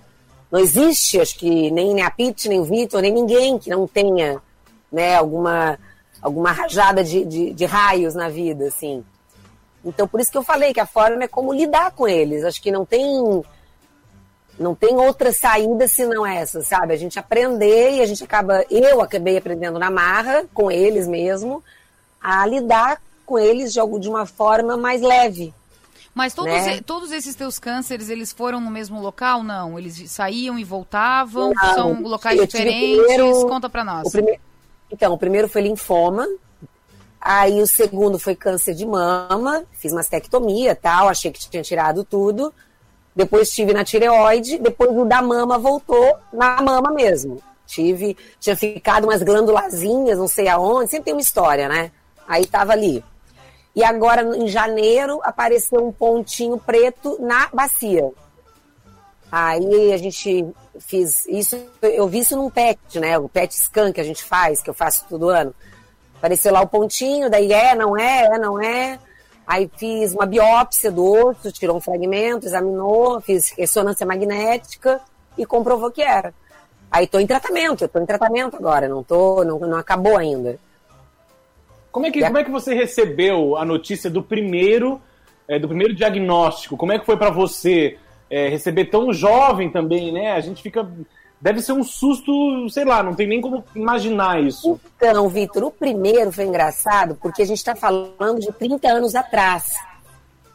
[0.51, 3.87] Não existe, acho que nem, nem a Pete, nem o Vitor, nem ninguém que não
[3.87, 4.41] tenha
[4.91, 5.79] né, alguma,
[6.21, 9.03] alguma rajada de, de, de raios na vida, assim.
[9.83, 12.45] Então, por isso que eu falei que a forma é como lidar com eles.
[12.45, 13.43] Acho que não tem
[14.57, 16.93] não tem outra saída senão essa, sabe?
[16.93, 21.63] A gente aprender e a gente acaba, eu acabei aprendendo na marra com eles mesmo,
[22.21, 25.51] a lidar com eles de, algo, de uma forma mais leve.
[26.13, 26.79] Mas todos, né?
[26.85, 29.41] todos esses teus cânceres, eles foram no mesmo local?
[29.43, 29.79] Não?
[29.79, 31.51] Eles saíam e voltavam?
[31.55, 32.97] Não, São locais diferentes?
[33.03, 34.07] primeiro- Conta pra nós.
[34.07, 34.39] O primeiro-
[34.91, 36.27] Então, o primeiro foi linfoma,
[37.19, 42.53] aí o segundo foi câncer de mama, fiz mastectomia tal, achei que tinha tirado tudo.
[43.15, 47.41] Depois tive na tireoide, depois o da mama voltou na mama mesmo.
[47.65, 51.91] Tive, tinha ficado umas glândulazinhas, não sei aonde, sempre tem uma história, né?
[52.27, 53.03] Aí tava ali.
[53.75, 58.11] E agora, em janeiro, apareceu um pontinho preto na bacia.
[59.31, 60.45] Aí a gente
[60.79, 63.17] fiz isso, eu vi isso num PET, né?
[63.17, 65.55] O PET scan que a gente faz, que eu faço todo ano.
[66.17, 68.99] Apareceu lá o pontinho, daí é, não é, é, não é.
[69.45, 75.01] Aí fiz uma biópsia do osso, tirou um fragmento, examinou, fiz ressonância magnética
[75.35, 76.33] e comprovou que era.
[76.91, 80.59] Aí tô em tratamento, eu tô em tratamento agora, não tô, não, não acabou ainda.
[81.93, 84.99] Como é que, como é que você recebeu a notícia do primeiro,
[85.47, 86.75] é, do primeiro diagnóstico?
[86.75, 87.99] Como é que foi para você
[88.31, 90.31] é, receber tão jovem também, né?
[90.31, 90.89] A gente fica.
[91.39, 94.79] Deve ser um susto, sei lá, não tem nem como imaginar isso.
[94.97, 99.75] Então, Vitor, o primeiro foi engraçado porque a gente está falando de 30 anos atrás.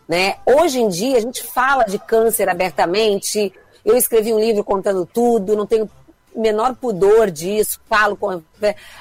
[0.09, 0.37] Né?
[0.45, 3.53] Hoje em dia, a gente fala de câncer abertamente.
[3.85, 5.89] Eu escrevi um livro contando tudo, não tenho
[6.35, 8.43] o menor pudor disso, falo com.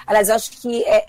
[0.05, 1.07] Aliás, eu acho que é,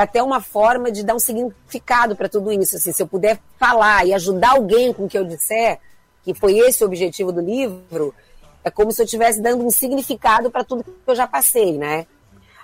[0.00, 2.76] é até uma forma de dar um significado para tudo isso.
[2.76, 5.78] Assim, se eu puder falar e ajudar alguém com o que eu disser,
[6.22, 8.14] que foi esse o objetivo do livro,
[8.62, 12.06] é como se eu estivesse dando um significado para tudo que eu já passei, né?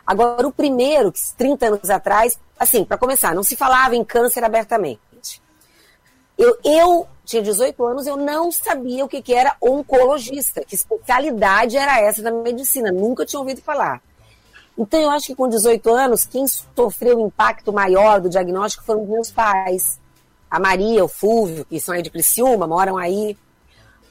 [0.06, 4.44] Agora, o primeiro, que 30 anos atrás, assim, para começar, não se falava em câncer
[4.44, 5.42] abertamente.
[6.36, 11.76] Eu, eu tinha 18 anos, eu não sabia o que, que era oncologista, que especialidade
[11.76, 14.02] era essa da medicina, nunca tinha ouvido falar.
[14.76, 19.06] Então, eu acho que com 18 anos, quem sofreu o impacto maior do diagnóstico foram
[19.06, 20.00] meus pais.
[20.50, 23.36] A Maria, o Fúvio, que são aí de Criciúma, moram aí.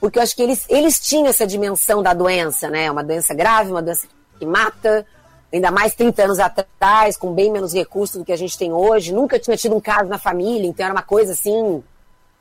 [0.00, 2.90] Porque eu acho que eles, eles tinham essa dimensão da doença, né?
[2.90, 4.06] Uma doença grave, uma doença
[4.38, 5.06] que mata,
[5.52, 9.12] ainda mais 30 anos atrás, com bem menos recursos do que a gente tem hoje.
[9.12, 11.82] Nunca tinha tido um caso na família, então era uma coisa assim.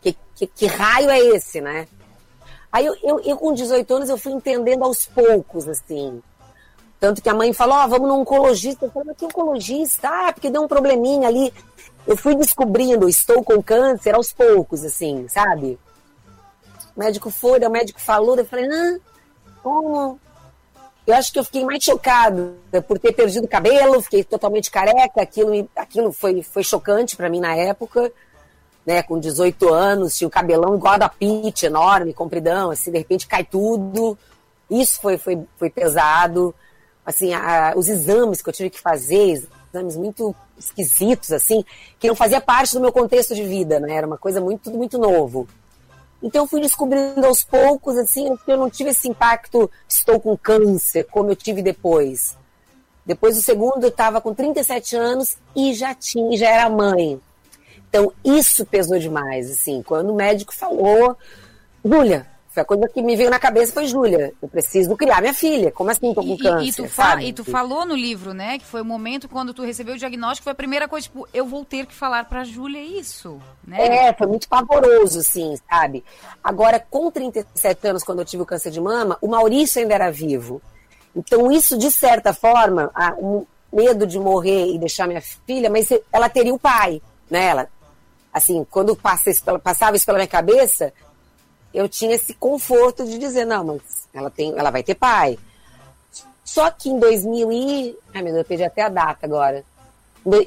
[0.02, 1.88] Que, que, que raio é esse, né?
[2.72, 6.22] Aí eu, eu, eu, com 18 anos, eu fui entendendo aos poucos, assim.
[7.04, 8.86] Tanto que a mãe falou, ó, oh, vamos no oncologista.
[8.86, 10.08] Eu falei, mas que oncologista?
[10.08, 11.54] Ah, porque deu um probleminha ali.
[12.08, 15.78] Eu fui descobrindo, estou com câncer aos poucos, assim, sabe?
[16.96, 18.98] O médico foi, o médico falou, eu falei, ah,
[19.62, 20.18] como?
[21.06, 22.56] Eu acho que eu fiquei mais chocado
[22.88, 27.42] por ter perdido o cabelo, fiquei totalmente careca, aquilo, aquilo foi, foi chocante para mim
[27.42, 28.14] na época,
[28.86, 32.98] né, com 18 anos, tinha o um cabelão igual da Pete, enorme, compridão, assim, de
[32.98, 34.18] repente cai tudo,
[34.70, 36.56] isso foi, foi, foi pesado,
[37.06, 41.64] assim, a, os exames que eu tive que fazer, exames muito esquisitos, assim,
[42.00, 43.96] que não fazia parte do meu contexto de vida, né?
[43.96, 45.48] Era uma coisa muito, muito novo.
[46.22, 51.06] Então eu fui descobrindo aos poucos, assim, eu não tive esse impacto, estou com câncer,
[51.12, 52.38] como eu tive depois.
[53.06, 57.20] Depois do segundo, eu estava com 37 anos e já tinha, já era mãe.
[57.90, 59.84] Então isso pesou demais, assim.
[59.84, 61.18] Quando o médico falou,
[61.84, 65.34] Júlia, foi a coisa que me veio na cabeça foi, Júlia, eu preciso criar minha
[65.34, 65.72] filha.
[65.72, 66.68] Como assim tô com e, câncer?
[66.68, 66.84] E tu,
[67.22, 70.44] e tu falou no livro, né, que foi o momento quando tu recebeu o diagnóstico,
[70.44, 74.08] foi a primeira coisa, tipo, eu vou ter que falar pra Júlia isso, né?
[74.08, 76.04] É, foi muito pavoroso, assim, sabe?
[76.44, 80.12] Agora, com 37 anos, quando eu tive o câncer de mama, o Maurício ainda era
[80.12, 80.62] vivo.
[81.16, 86.30] Então, isso, de certa forma, um medo de morrer e deixar minha filha, mas ela
[86.30, 87.46] teria o pai, né?
[87.46, 87.68] Ela,
[88.32, 90.94] assim, quando passava isso pela minha cabeça,
[91.74, 93.82] eu tinha esse conforto de dizer, não, mas
[94.14, 95.38] ela, tem, ela vai ter pai.
[96.44, 97.98] Só que em 2000 e...
[98.14, 99.64] Ai, meu Deus, eu perdi até a data agora.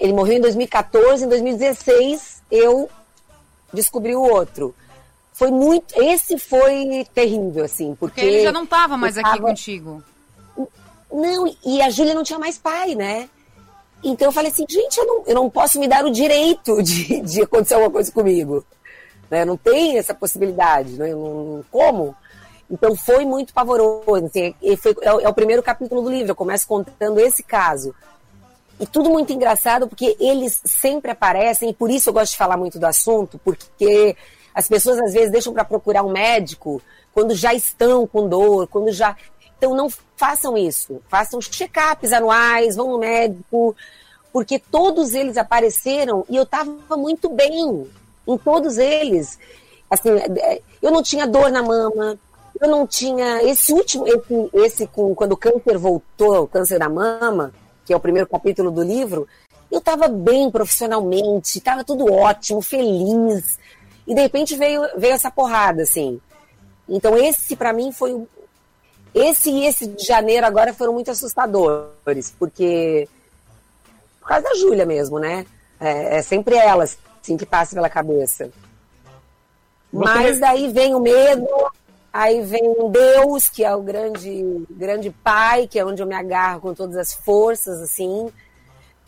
[0.00, 2.88] Ele morreu em 2014, em 2016 eu
[3.72, 4.74] descobri o outro.
[5.32, 6.00] Foi muito...
[6.00, 8.20] Esse foi terrível, assim, porque...
[8.20, 9.42] Porque ele já não estava mais aqui tava...
[9.42, 10.02] contigo.
[11.12, 13.28] Não, e a Júlia não tinha mais pai, né?
[14.02, 17.20] Então eu falei assim, gente, eu não, eu não posso me dar o direito de,
[17.20, 18.64] de acontecer alguma coisa comigo.
[19.30, 19.44] Né?
[19.44, 21.14] Não tem essa possibilidade, né?
[21.14, 22.14] não, como?
[22.70, 24.26] Então foi muito pavoroso.
[24.26, 26.32] Assim, foi, é, é, o primeiro capítulo do livro.
[26.32, 27.94] Eu começo contando esse caso.
[28.78, 32.58] E tudo muito engraçado porque eles sempre aparecem, e por isso eu gosto de falar
[32.58, 34.14] muito do assunto, porque
[34.54, 36.82] as pessoas às vezes deixam para procurar um médico
[37.14, 39.16] quando já estão com dor, quando já.
[39.56, 41.00] Então não façam isso.
[41.08, 43.74] Façam check-ups anuais, vão no médico,
[44.30, 47.86] porque todos eles apareceram e eu estava muito bem
[48.26, 49.38] em todos eles.
[49.90, 52.18] Assim, é, eu não tinha dor na mama,
[52.60, 53.42] eu não tinha.
[53.42, 57.52] Esse último, esse, esse com, quando o câncer voltou, o câncer da mama,
[57.84, 59.28] que é o primeiro capítulo do livro,
[59.70, 63.58] eu estava bem profissionalmente, estava tudo ótimo, feliz.
[64.06, 66.20] E de repente veio, veio essa porrada, assim.
[66.88, 68.26] Então, esse para mim foi.
[69.14, 73.08] Esse e esse de janeiro agora foram muito assustadores, porque.
[74.20, 75.46] Por causa da Júlia mesmo, né?
[75.80, 78.50] É, é sempre elas assim, que passa pela cabeça.
[79.92, 81.48] Mas daí vem o medo,
[82.12, 86.60] aí vem Deus, que é o grande, grande pai, que é onde eu me agarro
[86.60, 88.28] com todas as forças, assim.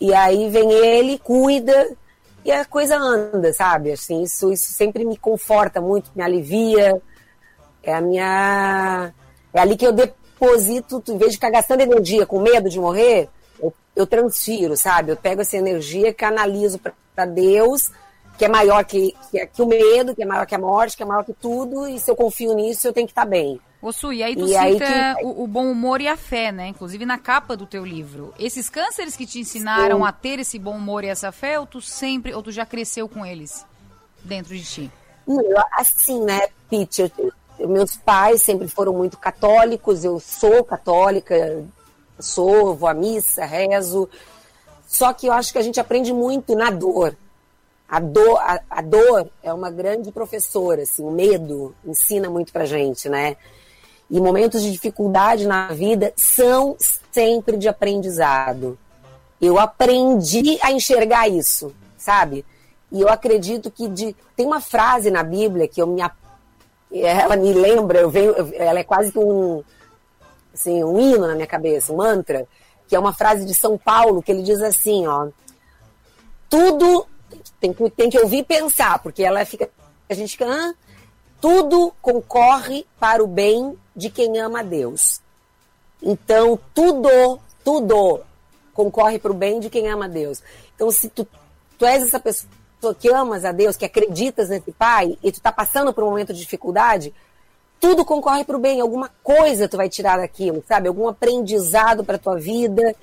[0.00, 1.96] E aí vem ele, cuida,
[2.44, 3.92] e a coisa anda, sabe?
[3.92, 7.00] Assim, isso, isso sempre me conforta muito, me alivia.
[7.82, 9.12] É a minha.
[9.52, 13.28] É ali que eu deposito, em vez de ficar gastando energia com medo de morrer,
[13.60, 15.12] eu, eu transfiro, sabe?
[15.12, 16.78] Eu pego essa energia, canalizo
[17.14, 17.90] para Deus
[18.38, 21.02] que é maior que, que, que, o medo, que é maior que a morte, que
[21.02, 23.60] é maior que tudo, e se eu confio nisso, eu tenho que estar tá bem.
[23.82, 25.24] Ô Su, e aí tu e cita aí que...
[25.24, 26.68] o, o, bom humor e a fé, né?
[26.68, 28.32] Inclusive na capa do teu livro.
[28.38, 30.04] Esses cânceres que te ensinaram Sim.
[30.04, 33.08] a ter esse bom humor e essa fé, ou tu sempre, ou tu já cresceu
[33.08, 33.66] com eles
[34.24, 34.92] dentro de ti?
[35.76, 37.12] Assim, né, Pete,
[37.58, 41.64] meus pais sempre foram muito católicos, eu sou católica,
[42.18, 44.08] sou, vou à missa, rezo,
[44.86, 47.14] só que eu acho que a gente aprende muito na dor,
[47.88, 52.66] a dor, a, a, dor é uma grande professora, assim, o medo ensina muito pra
[52.66, 53.36] gente, né?
[54.10, 56.76] E momentos de dificuldade na vida são
[57.10, 58.78] sempre de aprendizado.
[59.40, 62.44] Eu aprendi a enxergar isso, sabe?
[62.92, 66.02] E eu acredito que de, tem uma frase na Bíblia que eu me
[66.90, 69.62] ela me lembra, eu venho, ela é quase que um
[70.54, 72.46] assim, um hino na minha cabeça, um mantra,
[72.86, 75.28] que é uma frase de São Paulo que ele diz assim, ó,
[76.48, 77.06] tudo
[77.60, 79.68] tem que, tem que ouvir pensar, porque ela fica
[80.08, 80.74] a gente fica, ah,
[81.40, 85.20] tudo concorre para o bem de quem ama a Deus.
[86.02, 88.20] Então, tudo, tudo
[88.72, 90.42] concorre para o bem de quem ama a Deus.
[90.74, 91.26] Então, se tu,
[91.76, 95.52] tu és essa pessoa que amas a Deus, que acreditas nesse Pai, e tu está
[95.52, 97.12] passando por um momento de dificuldade,
[97.78, 98.80] tudo concorre para o bem.
[98.80, 100.88] Alguma coisa tu vai tirar daquilo, sabe?
[100.88, 102.94] Algum aprendizado para tua vida.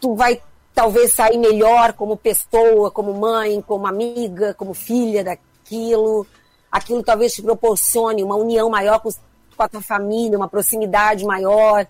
[0.00, 0.40] Tu vai
[0.74, 6.26] talvez sair melhor como pessoa, como mãe, como amiga, como filha daquilo.
[6.70, 11.86] Aquilo talvez te proporcione uma união maior com, com a tua família, uma proximidade maior.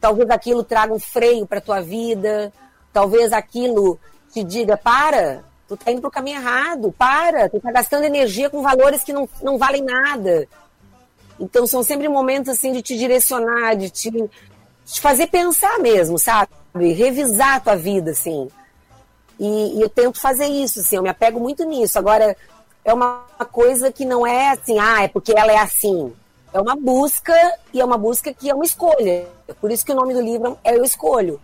[0.00, 2.52] Talvez aquilo traga um freio para tua vida.
[2.92, 3.98] Talvez aquilo
[4.32, 8.62] te diga: para, tu tá indo pro caminho errado, para, tu tá gastando energia com
[8.62, 10.46] valores que não, não valem nada.
[11.40, 14.10] Então são sempre momentos assim de te direcionar, de te,
[14.84, 16.50] te fazer pensar mesmo, sabe?
[16.74, 18.48] Revisar a tua vida, assim.
[19.38, 21.98] E, e, eu tento fazer isso, assim, eu me apego muito nisso.
[21.98, 22.36] Agora,
[22.84, 26.12] é uma coisa que não é assim, ah, é porque ela é assim
[26.52, 27.34] é uma busca
[27.72, 29.26] e é uma busca que é uma escolha.
[29.60, 31.40] Por isso que o nome do livro é Eu Escolho.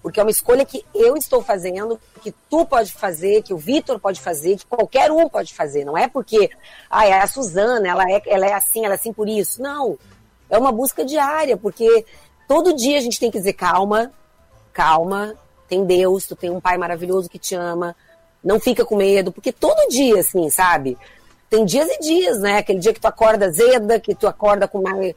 [0.00, 4.00] Porque é uma escolha que eu estou fazendo, que tu pode fazer, que o Vitor
[4.00, 5.84] pode fazer, que qualquer um pode fazer.
[5.84, 6.50] Não é porque,
[6.90, 9.62] ah, é a Suzana, ela é, ela é assim, ela é assim por isso.
[9.62, 9.96] Não.
[10.50, 12.04] É uma busca diária, porque
[12.46, 14.12] todo dia a gente tem que dizer calma,
[14.72, 15.34] calma,
[15.68, 17.96] tem Deus, tu tem um pai maravilhoso que te ama,
[18.42, 20.98] não fica com medo, porque todo dia, assim, sabe?
[21.52, 22.56] tem dias e dias, né?
[22.56, 25.14] Aquele dia que tu acorda azeda, que tu acorda com mais.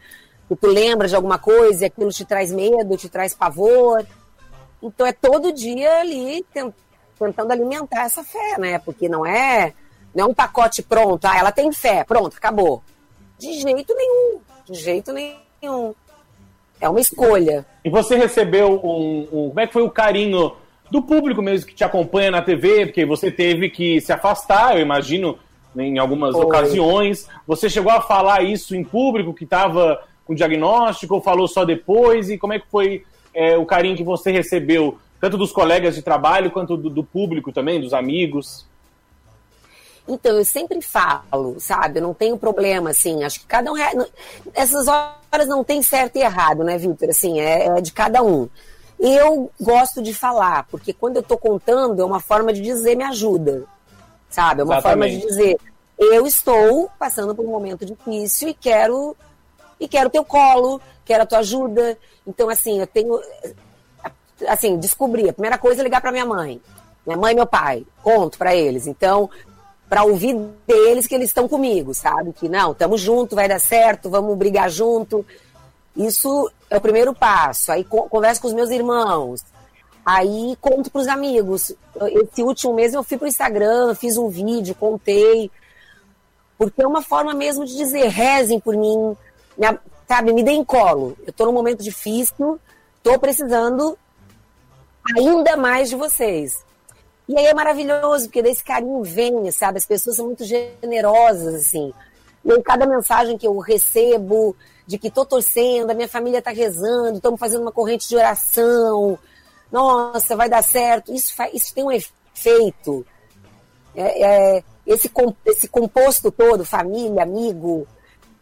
[0.50, 4.06] que tu lembra de alguma coisa e aquilo te traz medo, te traz pavor.
[4.84, 6.46] Então é todo dia ali
[7.18, 8.80] tentando alimentar essa fé, né?
[8.80, 9.74] Porque não é,
[10.14, 12.84] não é um pacote pronto, ah, ela tem fé, pronto, acabou.
[13.40, 15.96] De jeito nenhum, de jeito nenhum.
[16.80, 17.66] É uma escolha.
[17.84, 20.54] E você recebeu um, um como é que foi o carinho
[20.92, 24.82] do público mesmo que te acompanha na TV, porque você teve que se afastar, eu
[24.82, 25.38] imagino,
[25.76, 27.28] em algumas ocasiões.
[27.48, 32.30] Você chegou a falar isso em público, que estava com diagnóstico, ou falou só depois?
[32.30, 36.02] E como é que foi é, o carinho que você recebeu, tanto dos colegas de
[36.02, 38.66] trabalho quanto do, do público também, dos amigos?
[40.08, 42.00] Então, eu sempre falo, sabe?
[42.00, 43.24] Eu não tenmo problema, assim.
[43.24, 43.76] Acho que cada um.
[44.54, 47.10] Essas horas não tem certo e errado, né, Vitor?
[47.10, 48.48] Assim, é, é, de cada um.
[49.00, 53.04] Eu gosto de falar, porque quando eu tô contando, é uma forma de dizer me
[53.04, 53.68] ajuda
[54.36, 54.62] sabe?
[54.62, 55.12] É uma Exatamente.
[55.12, 55.58] forma de dizer,
[55.98, 59.16] eu estou passando por um momento difícil e quero
[59.80, 61.98] e quero teu colo, quero a tua ajuda.
[62.28, 63.20] Então, assim, eu tenho.
[64.48, 65.30] Assim, descobri.
[65.30, 66.62] A primeira coisa é ligar para minha mãe.
[67.06, 67.86] Minha mãe e meu pai.
[68.04, 68.88] Conto para eles.
[68.88, 69.30] Então,
[69.90, 70.36] para ouvir
[70.68, 72.34] deles que eles estão comigo, sabe?
[72.34, 75.26] Que não, estamos junto, vai dar certo, vamos brigar junto.
[75.96, 77.72] Isso é o primeiro passo.
[77.72, 79.44] Aí converso com os meus irmãos.
[80.06, 81.72] Aí conto para os amigos.
[81.96, 85.50] Esse último mês eu fui para o Instagram, fiz um vídeo, contei.
[86.58, 89.16] Porque é uma forma mesmo de dizer, rezem por mim,
[89.58, 91.18] me, sabe, me deem colo.
[91.26, 92.60] Eu estou num momento difícil,
[92.98, 93.98] estou precisando
[95.18, 96.65] ainda mais de vocês.
[97.28, 99.78] E aí é maravilhoso, porque desse carinho vem, sabe?
[99.78, 101.92] As pessoas são muito generosas, assim.
[102.44, 106.52] E aí, cada mensagem que eu recebo de que estou torcendo, a minha família está
[106.52, 109.18] rezando, estamos fazendo uma corrente de oração,
[109.72, 111.12] nossa, vai dar certo.
[111.12, 113.06] Isso, faz, isso tem um efeito.
[113.96, 115.12] É, é, esse,
[115.46, 117.88] esse composto todo, família, amigo,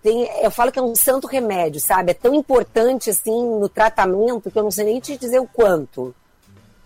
[0.02, 2.12] tem, eu falo que é um santo remédio, sabe?
[2.12, 6.14] É tão importante assim no tratamento que eu não sei nem te dizer o quanto.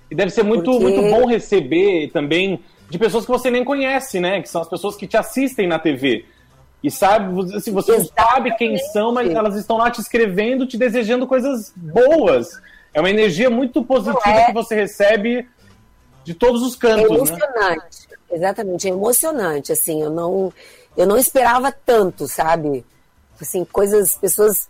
[0.09, 0.83] E deve ser muito, Porque...
[0.83, 4.41] muito bom receber também de pessoas que você nem conhece, né?
[4.41, 6.25] Que são as pessoas que te assistem na TV.
[6.81, 8.13] E sabe, assim, você Exatamente.
[8.17, 12.61] não sabe quem são, mas elas estão lá te escrevendo, te desejando coisas boas.
[12.93, 14.45] É uma energia muito positiva é.
[14.45, 15.47] que você recebe
[16.23, 17.09] de todos os cantos.
[17.09, 18.17] É emocionante, né?
[18.31, 19.71] exatamente, é emocionante.
[19.71, 20.53] Assim, eu não,
[20.95, 22.85] eu não esperava tanto, sabe?
[23.41, 24.69] Assim, coisas, pessoas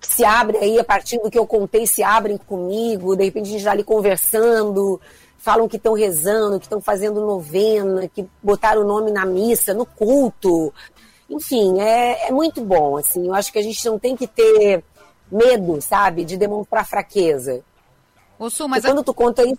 [0.00, 3.48] que se abrem aí a partir do que eu contei, se abrem comigo, de repente
[3.48, 5.00] a gente está ali conversando,
[5.38, 9.86] falam que estão rezando, que estão fazendo novena, que botaram o nome na missa, no
[9.86, 10.72] culto.
[11.28, 14.82] Enfim, é, é muito bom, assim, eu acho que a gente não tem que ter
[15.30, 16.24] medo, sabe?
[16.24, 17.62] De demonstrar fraqueza.
[18.38, 19.58] Ô, Su, mas quando tu conta isso,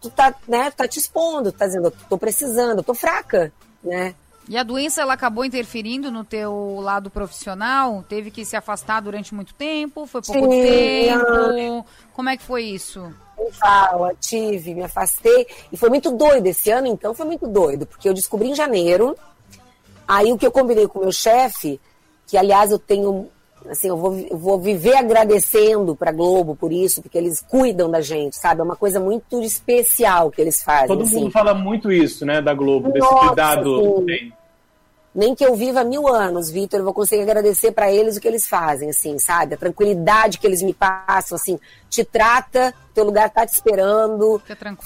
[0.00, 2.92] tu tá, né, tu tá te expondo, tu tá dizendo, eu tô precisando, eu tô
[2.92, 4.14] fraca, né?
[4.48, 8.04] E a doença ela acabou interferindo no teu lado profissional?
[8.08, 10.06] Teve que se afastar durante muito tempo?
[10.06, 11.84] Foi pouco Sim, tempo?
[12.12, 13.12] Como é que foi isso?
[13.36, 15.46] Eu falo, tive, me afastei.
[15.72, 19.16] E foi muito doido esse ano, então foi muito doido, porque eu descobri em janeiro.
[20.06, 21.80] Aí o que eu combinei com o meu chefe,
[22.28, 23.28] que aliás eu tenho,
[23.68, 28.00] assim, eu vou, eu vou viver agradecendo para Globo por isso, porque eles cuidam da
[28.00, 28.60] gente, sabe?
[28.60, 30.86] É uma coisa muito especial que eles fazem.
[30.86, 31.16] Todo assim.
[31.16, 34.04] mundo fala muito isso, né, da Globo, desse Nossa, cuidado.
[34.08, 34.32] sim.
[35.16, 38.28] Nem que eu viva mil anos, Vitor, eu vou conseguir agradecer para eles o que
[38.28, 39.54] eles fazem, assim, sabe?
[39.54, 41.58] A tranquilidade que eles me passam, assim,
[41.88, 44.38] te trata, teu lugar tá te esperando,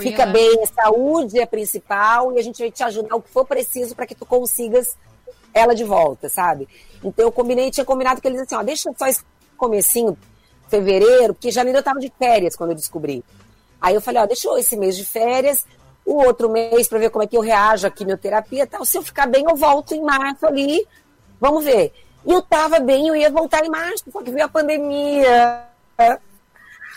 [0.05, 3.45] Fica fica bem, saúde é principal e a gente vai te ajudar o que for
[3.45, 4.87] preciso para que tu consigas
[5.53, 6.69] ela de volta, sabe?
[7.03, 9.25] Então eu combinei, tinha combinado com eles assim, ó, deixa só esse
[9.57, 10.17] comecinho,
[10.69, 13.25] fevereiro, porque janeiro eu tava de férias quando eu descobri.
[13.81, 15.67] Aí eu falei, ó, deixa eu esse mês de férias,
[16.05, 18.85] o outro mês para ver como é que eu reajo à quimioterapia tal.
[18.85, 20.87] Se eu ficar bem, eu volto em março ali,
[21.41, 21.93] vamos ver.
[22.25, 25.65] E eu tava bem, eu ia voltar em março, só que veio a pandemia.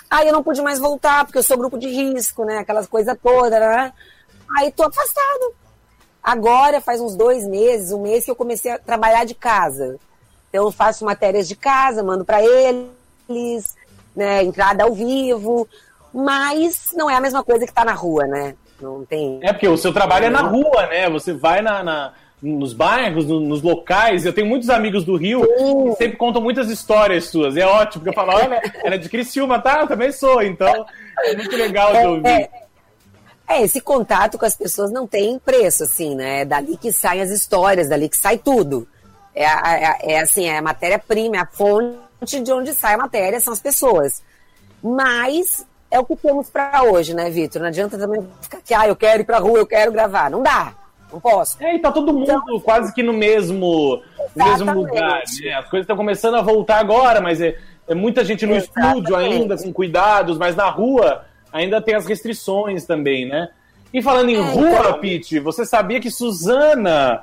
[0.09, 2.59] Aí eu não pude mais voltar, porque eu sou grupo de risco, né?
[2.59, 3.93] Aquelas coisas todas, né?
[4.57, 5.53] Aí tô afastado.
[6.21, 9.99] Agora faz uns dois meses, um mês que eu comecei a trabalhar de casa.
[10.49, 13.75] Então eu faço matérias de casa, mando para eles,
[14.15, 14.43] né?
[14.43, 15.67] Entrada ao vivo.
[16.13, 18.55] Mas não é a mesma coisa que tá na rua, né?
[18.81, 19.39] Não tem.
[19.41, 21.09] É porque o seu trabalho é na rua, né?
[21.09, 24.25] Você vai na, na- nos bairros, no- nos locais.
[24.25, 27.55] Eu tenho muitos amigos do Rio que sempre contam muitas histórias suas.
[27.55, 29.79] É ótimo, porque eu falo, olha, ela é de Criciúma, tá?
[29.81, 30.41] Eu também sou.
[30.41, 30.85] Então,
[31.19, 32.27] é muito legal de ouvir.
[32.27, 32.49] É,
[33.47, 36.41] é, esse contato com as pessoas não tem preço, assim, né?
[36.41, 38.85] É dali que saem as histórias, dali que sai tudo.
[39.35, 43.39] É, é, é assim, é a matéria-prima, é a fonte de onde sai a matéria,
[43.39, 44.21] são as pessoas.
[44.81, 47.61] Mas é o que temos para hoje, né, Vitor?
[47.61, 50.29] Não adianta também ficar aqui, ah, eu quero ir pra rua, eu quero gravar.
[50.29, 50.73] Não dá,
[51.11, 51.55] não posso.
[51.63, 54.01] É, e tá todo mundo quase que no mesmo,
[54.35, 54.87] no mesmo Exatamente.
[54.87, 55.21] lugar.
[55.41, 55.53] Né?
[55.53, 59.55] As coisas estão começando a voltar agora, mas é, é muita gente no estúdio ainda,
[59.57, 63.49] com cuidados, mas na rua ainda tem as restrições também, né?
[63.93, 67.21] E falando em É, rua, então- Pete, você sabia que Suzana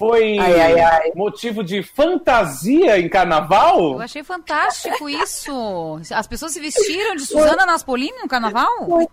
[0.00, 1.12] foi Ai, ai, ai.
[1.14, 3.92] motivo de fantasia em carnaval?
[3.92, 6.00] Eu achei fantástico isso.
[6.10, 8.86] As pessoas se vestiram de Suzana Naspolini no carnaval?
[8.88, 9.12] Muito,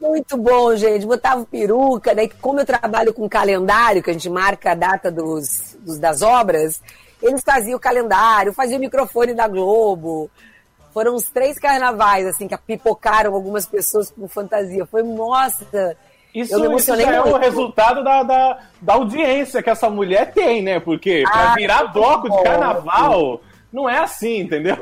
[0.00, 1.04] muito bom, gente.
[1.04, 5.76] Botava peruca, daí como eu trabalho com calendário, que a gente marca a data dos,
[5.80, 6.80] dos- das obras,
[7.22, 10.30] eles faziam o calendário, faziam o microfone da Globo.
[10.94, 14.86] Foram uns três carnavais, assim, que pipocaram algumas pessoas com fantasia.
[14.86, 15.94] Foi, nossa,
[16.34, 20.80] Isso, isso já é o resultado da, da, da audiência que essa mulher tem, né?
[20.80, 23.40] Porque pra Ah, virar bloco de carnaval,
[23.72, 24.76] não é assim, entendeu?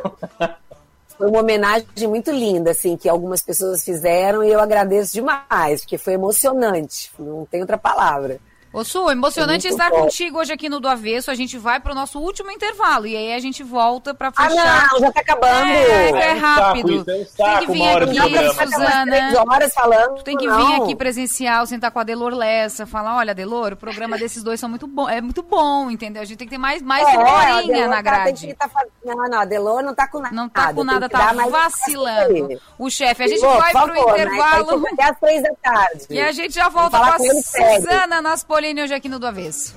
[1.18, 5.98] Foi uma homenagem muito linda, assim, que algumas pessoas fizeram e eu agradeço demais, porque
[5.98, 7.10] foi emocionante.
[7.18, 8.38] Não tem outra palavra.
[8.72, 10.02] Ô Su, emocionante Muito estar bom.
[10.02, 11.28] contigo hoje aqui no Do Avesso.
[11.28, 14.88] A gente vai pro nosso último intervalo e aí a gente volta pra Ah, fechar.
[14.92, 15.66] não, já tá acabando.
[15.66, 16.92] É, é É um saco rápido.
[16.92, 18.54] é um tem que vir aqui.
[18.70, 19.42] Suzana.
[19.50, 20.14] Horas falando.
[20.18, 20.56] Tu tem que não.
[20.56, 24.60] vir aqui presencial, sentar com a Delor Lessa, falar, olha, Delor, o programa desses dois
[24.60, 26.22] são muito bom, é muito bom, entendeu?
[26.22, 28.54] A gente tem que ter mais, mais É, uma a horinha Delor na tá- grade.
[28.54, 28.70] tá
[29.04, 30.34] Não, não, a Delor não tá com nada.
[30.36, 32.60] Não tá com nada, tá vacilando.
[32.78, 34.22] O chefe, a gente Pô, vai pro favor, né?
[34.22, 34.80] intervalo.
[34.80, 36.06] Vai até às três da tarde.
[36.08, 37.82] E a gente já volta com a ele sério.
[38.60, 39.74] Naspolini hoje aqui no Do Avesso.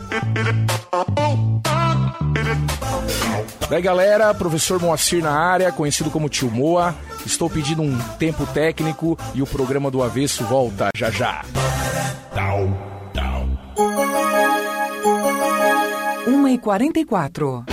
[3.70, 6.94] Daí galera, professor Moacir na área, conhecido como Tio Moa.
[7.26, 11.46] Estou pedindo um tempo técnico e o programa do Avesso volta já já.
[16.28, 17.66] 1 e 44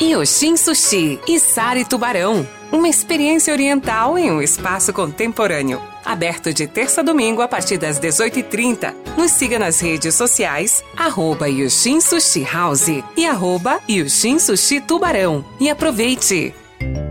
[0.00, 2.46] Yoshin Sushi e Sari Tubarão.
[2.70, 5.91] Uma experiência oriental em um espaço contemporâneo.
[6.04, 8.94] Aberto de terça a domingo a partir das 18h30.
[9.16, 15.44] Nos siga nas redes sociais, arroba Yoshin Sushi House e arroba Yoshin Sushi Tubarão.
[15.60, 16.54] E aproveite!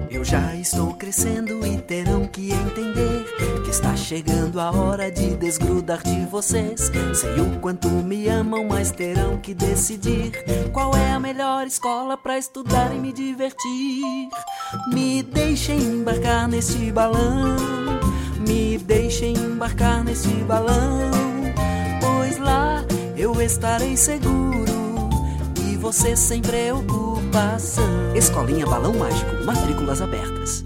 [0.09, 3.25] Eu já estou crescendo e terão que entender
[3.63, 6.91] que está chegando a hora de desgrudar de vocês.
[7.13, 10.31] Sei o quanto me amam, mas terão que decidir
[10.73, 14.29] qual é a melhor escola para estudar e me divertir.
[14.93, 17.55] Me deixem embarcar neste balão,
[18.51, 21.11] me deixem embarcar neste balão,
[22.01, 22.83] pois lá
[23.15, 25.09] eu estarei seguro
[25.65, 28.13] e você sem preocupação.
[28.13, 30.65] Escolinha Balão Mágico, matrículas abertas.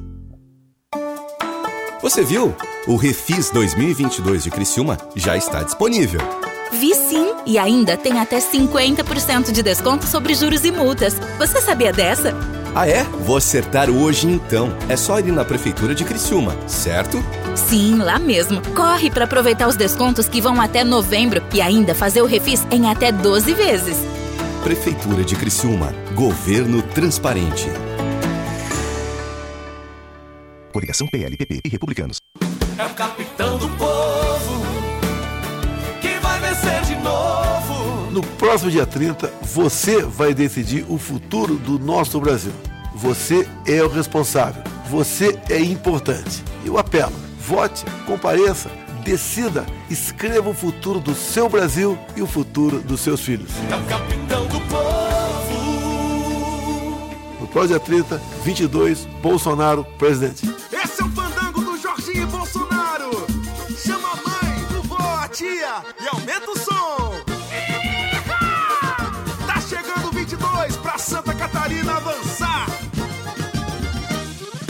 [2.01, 2.55] Você viu?
[2.87, 6.21] O Refis 2022 de Criciúma já está disponível.
[6.71, 7.33] Vi sim!
[7.45, 11.15] E ainda tem até 50% de desconto sobre juros e multas.
[11.37, 12.33] Você sabia dessa?
[12.75, 13.03] Ah é?
[13.03, 14.75] Vou acertar hoje então.
[14.89, 17.23] É só ir na Prefeitura de Criciúma, certo?
[17.55, 18.61] Sim, lá mesmo.
[18.75, 22.89] Corre para aproveitar os descontos que vão até novembro e ainda fazer o refis em
[22.89, 23.97] até 12 vezes.
[24.63, 25.93] Prefeitura de Criciúma.
[26.13, 27.69] Governo transparente.
[30.73, 32.17] Coligação PLPP e Republicanos.
[32.77, 34.65] É o capitão do povo
[36.01, 38.11] que vai vencer de novo.
[38.11, 42.51] No próximo dia 30, você vai decidir o futuro do nosso Brasil.
[42.93, 44.61] Você é o responsável.
[44.89, 46.43] Você é importante.
[46.65, 48.71] Eu apelo: vote, compareça,
[49.03, 53.51] decida, escreva o futuro do seu Brasil e o futuro dos seus filhos.
[53.71, 54.85] É o capitão do povo.
[57.39, 60.49] No próximo dia 30, 22, Bolsonaro presidente.
[60.71, 63.27] Esse é o fandango do Jorginho Bolsonaro.
[63.77, 67.13] Chama a mãe, vovó, a tia e aumenta o som.
[69.45, 72.65] Tá chegando o 22 pra Santa Catarina avançar.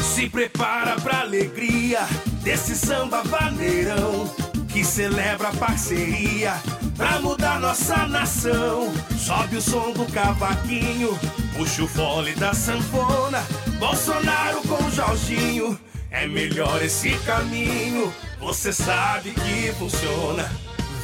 [0.02, 2.06] Se prepara pra alegria
[2.46, 4.30] desse samba vaneirão
[4.70, 6.54] que celebra a parceria
[6.96, 8.94] pra mudar nossa nação.
[9.18, 11.20] Sobe o som do cavaquinho,
[11.58, 13.44] puxa o fole da sanfona.
[13.80, 15.78] Bolsonaro com Jorginho,
[16.12, 18.14] é melhor esse caminho.
[18.40, 20.48] Você sabe que funciona.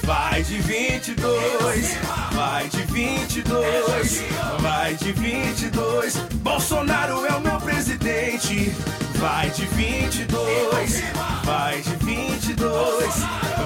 [0.04, 1.98] Vai de 22,
[2.34, 4.24] vai de 22,
[4.60, 6.18] vai de 22.
[6.36, 8.76] Bolsonaro é o meu presidente.
[9.22, 11.04] Vai de 22,
[11.44, 13.16] vai de 22,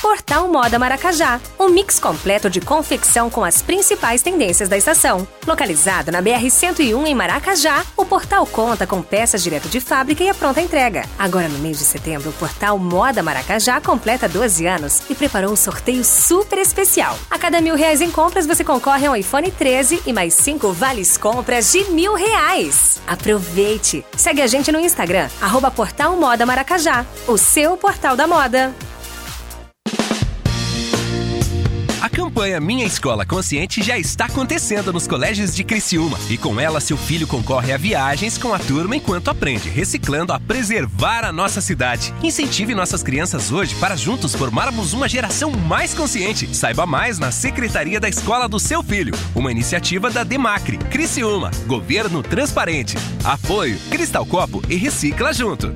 [0.00, 5.26] Portal Moda Maracajá, um mix completo de confecção com as principais tendências da estação.
[5.46, 10.34] Localizado na BR-101 em Maracajá, o portal conta com peças direto de fábrica e a
[10.34, 11.04] pronta entrega.
[11.18, 15.56] Agora, no mês de setembro, o Portal Moda Maracajá completa 12 anos e preparou um
[15.56, 17.18] sorteio super especial.
[17.30, 20.72] A cada mil reais em compras, você concorre a um iPhone 13 e mais cinco
[20.72, 23.00] vales compras de mil reais.
[23.06, 24.04] Aproveite!
[24.16, 28.74] Segue a gente no Instagram, arroba Portal Moda Maracajá, o seu portal da moda.
[32.06, 36.78] A campanha Minha Escola Consciente já está acontecendo nos colégios de Criciúma e com ela
[36.78, 41.60] seu filho concorre a viagens com a turma enquanto aprende, reciclando a preservar a nossa
[41.60, 42.14] cidade.
[42.22, 46.54] Incentive nossas crianças hoje para juntos formarmos uma geração mais consciente.
[46.54, 52.22] Saiba mais na Secretaria da Escola do seu filho, uma iniciativa da Demacre, Criciúma, Governo
[52.22, 52.96] Transparente.
[53.24, 55.74] Apoio Cristal Copo e Recicla Junto.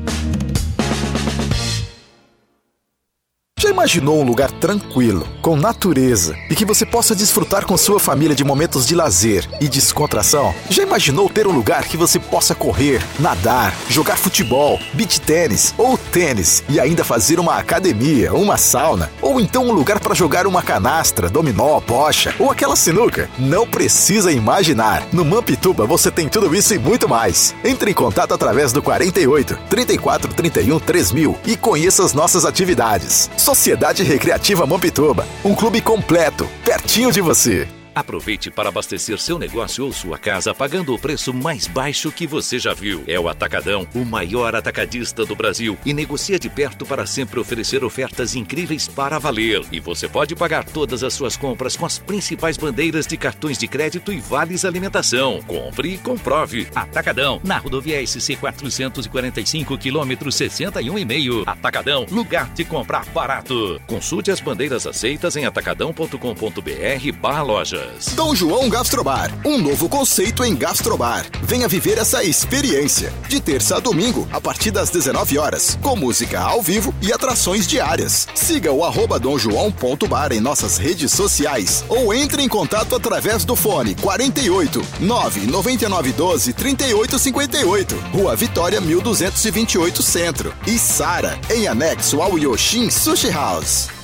[3.60, 8.34] Já imaginou um lugar tranquilo, com natureza e que você possa desfrutar com sua família
[8.34, 10.54] de momentos de lazer e descontração?
[10.70, 15.98] Já imaginou ter um lugar que você possa correr, nadar, jogar futebol, beach tênis ou
[15.98, 19.10] tênis e ainda fazer uma academia, uma sauna?
[19.20, 23.28] Ou então um lugar para jogar uma canastra, dominó, bocha ou aquela sinuca?
[23.38, 25.06] Não precisa imaginar.
[25.12, 27.54] No Mampituba você tem tudo isso e muito mais.
[27.62, 33.28] Entre em contato através do 48 34 31 3000 e conheça as nossas atividades.
[33.50, 37.66] Sociedade Recreativa Mampituba, um clube completo, pertinho de você.
[38.00, 42.58] Aproveite para abastecer seu negócio ou sua casa pagando o preço mais baixo que você
[42.58, 43.04] já viu.
[43.06, 47.84] É o Atacadão, o maior atacadista do Brasil e negocia de perto para sempre oferecer
[47.84, 49.62] ofertas incríveis para valer.
[49.70, 53.68] E você pode pagar todas as suas compras com as principais bandeiras de cartões de
[53.68, 55.42] crédito e vales alimentação.
[55.42, 56.68] Compre e comprove.
[56.74, 61.42] Atacadão, na rodovia SC 445, quilômetro 61,5.
[61.46, 63.78] Atacadão, lugar de comprar barato.
[63.86, 67.89] Consulte as bandeiras aceitas em atacadão.com.br barra loja.
[67.90, 68.06] Dias.
[68.14, 71.26] Dom João Gastrobar, um novo conceito em gastrobar.
[71.42, 73.12] Venha viver essa experiência.
[73.28, 77.66] De terça a domingo, a partir das 19 horas, com música ao vivo e atrações
[77.66, 78.26] diárias.
[78.34, 83.94] Siga o arroba domjoão.bar em nossas redes sociais ou entre em contato através do fone
[83.96, 92.90] 48 999 12 38 58, Rua Vitória 1228 Centro e Sara, em anexo ao Yoshin
[92.90, 93.99] Sushi House.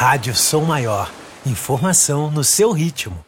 [0.00, 1.12] Rádio Som Maior.
[1.44, 3.22] Informação no seu ritmo.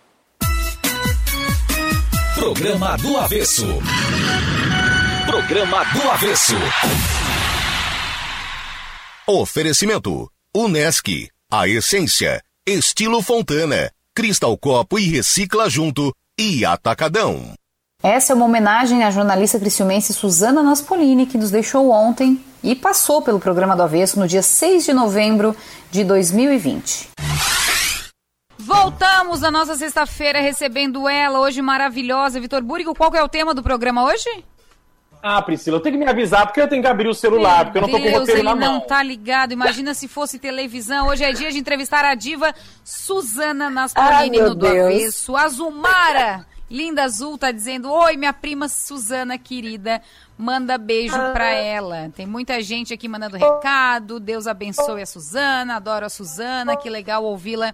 [2.34, 3.66] Programa do Avesso.
[5.26, 6.54] Programa do Avesso.
[9.26, 17.52] Oferecimento: Unesc, a essência, estilo Fontana, Cristal Copo e Recicla Junto e Atacadão.
[18.02, 23.22] Essa é uma homenagem à jornalista cristiumense Suzana Naspolini, que nos deixou ontem e passou
[23.22, 25.54] pelo programa do Avesso no dia 6 de novembro
[25.90, 27.10] de 2020.
[28.58, 32.94] Voltamos na nossa sexta-feira recebendo ela, hoje maravilhosa, Vitor Búrigo.
[32.94, 34.44] Qual que é o tema do programa hoje?
[35.24, 37.64] Ah, Priscila, eu tenho que me avisar porque eu tenho que abrir o celular, Meu
[37.66, 38.80] porque eu não tô com o roteiro ele na não mão.
[38.80, 39.52] tá ligado.
[39.52, 41.06] Imagina se fosse televisão.
[41.08, 42.52] Hoje é dia de entrevistar a diva
[42.82, 44.86] Suzana Naspolini Ai, meu no Do Deus.
[44.94, 45.36] Avesso.
[45.36, 50.00] Azumara, linda azul, tá dizendo: Oi, minha prima Suzana querida.
[50.38, 51.30] Manda beijo Ah.
[51.30, 52.10] pra ela.
[52.16, 54.18] Tem muita gente aqui mandando recado.
[54.18, 55.76] Deus abençoe a Suzana.
[55.76, 56.74] Adoro a Suzana.
[56.76, 57.72] Que legal ouvi-la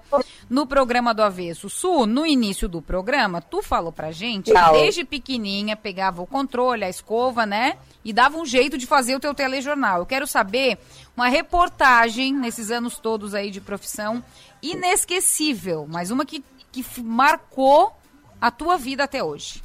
[0.51, 1.71] no programa do Avesso.
[1.71, 4.73] Su, no início do programa, tu falou pra gente que Tchau.
[4.75, 7.79] desde pequenininha pegava o controle, a escova, né?
[8.05, 10.01] E dava um jeito de fazer o teu telejornal.
[10.01, 10.77] Eu quero saber
[11.17, 14.23] uma reportagem nesses anos todos aí de profissão
[14.63, 17.97] inesquecível, mas uma que, que marcou
[18.41, 19.63] a tua vida até hoje.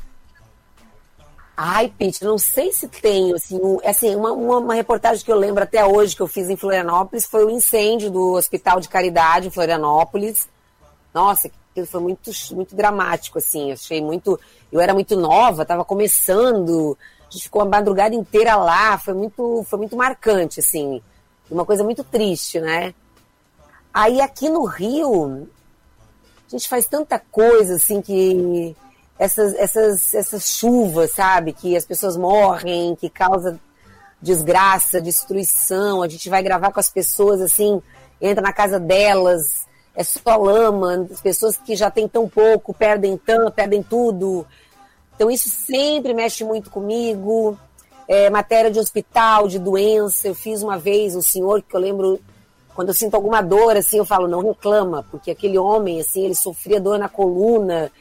[1.55, 5.38] Ai, Pete, não sei se tenho, assim, um- assim uma, uma, uma reportagem que eu
[5.38, 9.47] lembro até hoje que eu fiz em Florianópolis foi o incêndio do Hospital de Caridade
[9.47, 10.49] em Florianópolis.
[11.13, 14.39] Nossa, aquilo foi muito, muito dramático, assim, achei muito...
[14.71, 16.97] Eu era muito nova, estava começando,
[17.28, 20.99] a gente ficou a madrugada inteira lá, foi muito, foi muito marcante, assim,
[21.51, 22.95] uma coisa muito triste, né?
[23.93, 25.47] Aí aqui no Rio,
[26.54, 28.76] a gente faz tanta coisa, assim, que
[29.18, 31.51] essas, essas, essas chuvas, sabe?
[31.51, 33.60] Que as pessoas morrem, que causa
[34.22, 36.04] desgraça, destruição.
[36.04, 37.82] A gente vai gravar com as pessoas assim,
[38.22, 43.18] entra na casa delas, é só lama, as pessoas que já têm tão pouco perdem
[43.18, 44.45] tanto, perdem tudo.
[45.16, 47.58] Então isso sempre mexe muito comigo.
[48.08, 50.28] É, matéria de hospital, de doença.
[50.28, 52.20] Eu fiz uma vez um senhor que eu lembro
[52.76, 56.36] quando eu sinto alguma dor, assim, eu falo, não reclama, porque aquele homem, assim, ele
[56.36, 57.91] sofria dor na coluna,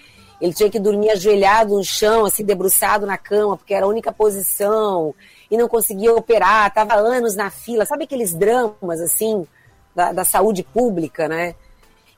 [0.40, 4.12] ele tinha que dormir ajoelhado no chão, assim, debruçado na cama, porque era a única
[4.12, 5.14] posição,
[5.50, 9.46] e não conseguia operar, estava anos na fila, sabe aqueles dramas, assim,
[9.94, 11.54] da, da saúde pública, né?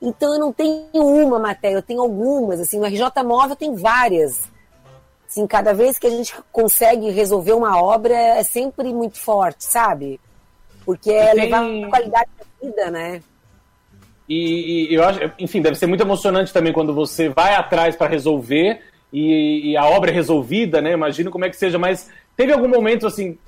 [0.00, 4.42] Então eu não tenho uma matéria, eu tenho algumas, assim, no RJ Móvel tem várias.
[5.26, 10.20] Assim, cada vez que a gente consegue resolver uma obra, é sempre muito forte, sabe?
[10.85, 13.20] Porque é tem- levar a qualidade da vida, né?
[14.28, 18.09] E, e eu acho, enfim, deve ser muito emocionante também quando você vai atrás para
[18.09, 18.80] resolver
[19.12, 20.93] e, e a obra é resolvida, né?
[20.93, 23.39] Imagino como é que seja, mas teve algum momento assim.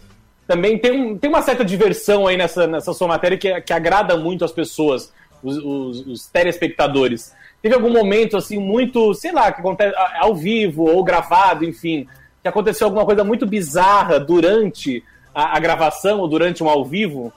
[0.46, 4.16] Também tem, um, tem uma certa diversão aí nessa, nessa sua matéria que, que agrada
[4.16, 5.12] muito as pessoas,
[5.42, 7.34] os, os, os telespectadores.
[7.60, 12.06] Teve algum momento, assim, muito, sei lá, que acontece ao vivo ou gravado, enfim,
[12.40, 15.02] que aconteceu alguma coisa muito bizarra durante
[15.36, 17.30] a, a gravação ou durante um ao vivo?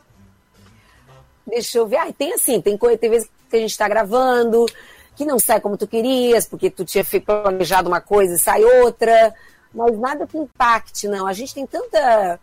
[1.45, 1.97] Deixa eu ver.
[1.97, 4.65] Ah, tem assim, tem, tem vezes que a gente tá gravando,
[5.17, 9.33] que não sai como tu querias, porque tu tinha planejado uma coisa e sai outra.
[9.73, 11.27] Mas nada que impacte, não.
[11.27, 12.39] A gente tem tanta.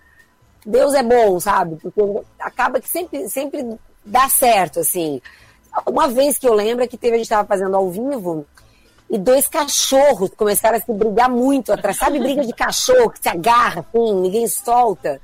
[0.65, 1.77] Deus é bom, sabe?
[1.77, 2.03] Porque
[2.39, 5.23] acaba que sempre, sempre dá certo, assim.
[5.87, 8.47] Uma vez que eu lembro é que teve, a gente estava fazendo ao vivo
[9.09, 11.97] e dois cachorros começaram a se brigar muito atrás.
[11.97, 15.21] Sabe, briga de cachorro que se agarra, assim, ninguém solta.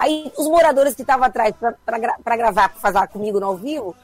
[0.00, 3.94] Aí os moradores que estavam atrás para gravar, para fazer comigo no ao vivo,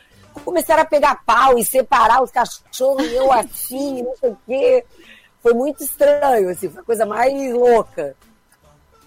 [0.44, 4.84] começaram a pegar pau e separar os cachorros, eu assim, não sei o quê.
[5.42, 8.14] Foi muito estranho, assim, foi a coisa mais louca.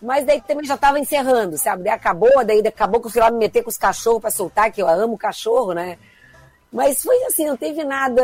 [0.01, 1.83] Mas daí também já estava encerrando, sabe?
[1.83, 4.71] Daí acabou, daí acabou que eu fui lá me meter com os cachorros para soltar,
[4.71, 5.99] que eu amo cachorro, né?
[6.73, 8.23] Mas foi assim, não teve nada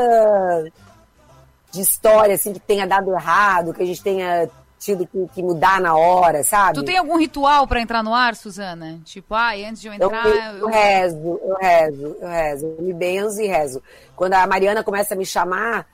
[1.72, 4.49] de história assim que tenha dado errado, que a gente tenha
[4.80, 6.74] tido que, que mudar na hora, sabe?
[6.76, 9.00] Tu tem algum ritual pra entrar no ar, Suzana?
[9.06, 10.26] Tipo, ai, antes de eu Eu, entrar.
[10.58, 13.82] eu rezo, eu rezo, eu rezo, eu me benzo e rezo.
[14.16, 15.88] Quando a Mariana começa a me chamar,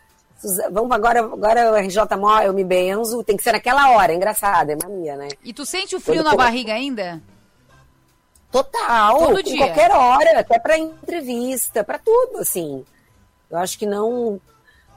[0.72, 4.16] vamos agora, agora o RJ Mó, eu me benzo, tem que ser naquela hora, é
[4.16, 5.28] engraçado, é mania, né?
[5.44, 7.22] E tu sente o frio Quando na come- barriga ainda?
[8.52, 9.58] Total, Todo dia.
[9.66, 12.84] qualquer hora, até para entrevista, para tudo, assim.
[13.50, 14.42] Eu acho que não.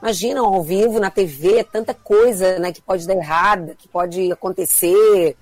[0.05, 4.31] Imagina ao vivo, na TV, é tanta coisa, né, que pode dar errado, que pode
[4.31, 5.35] acontecer.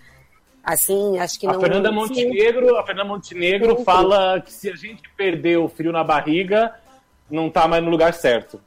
[0.64, 1.60] Assim, acho que A não.
[1.60, 1.96] Fernanda Sim.
[1.96, 3.84] Montenegro, a Fernanda Montenegro Sim.
[3.84, 6.74] fala que se a gente perder o frio na barriga,
[7.30, 8.58] não tá mais no lugar certo.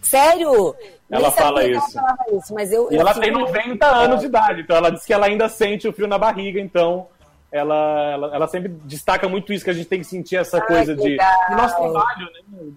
[0.00, 0.76] Sério?
[1.10, 1.98] Ela Nem fala que ela isso.
[2.38, 5.12] isso, mas eu, E eu ela tem 90 anos de idade, então ela diz que
[5.12, 7.08] ela ainda sente o frio na barriga, então
[7.50, 10.66] ela, ela, ela sempre destaca muito isso, que a gente tem que sentir essa Ai,
[10.68, 11.02] coisa de.
[11.02, 11.28] legal.
[11.50, 12.70] nosso trabalho, né?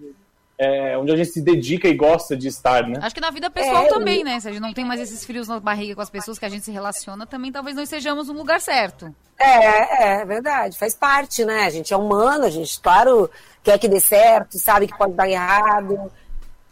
[0.58, 2.98] É, onde a gente se dedica e gosta de estar, né?
[3.02, 4.40] Acho que na vida pessoal É, também, né?
[4.40, 6.48] Se a gente não tem mais esses frios na barriga com as pessoas que a
[6.48, 9.14] gente se relaciona, também talvez nós sejamos no lugar certo.
[9.38, 11.64] É, é verdade, faz parte, né?
[11.64, 13.30] A gente é humano, a gente, claro,
[13.62, 16.10] quer que dê certo, sabe que pode dar errado.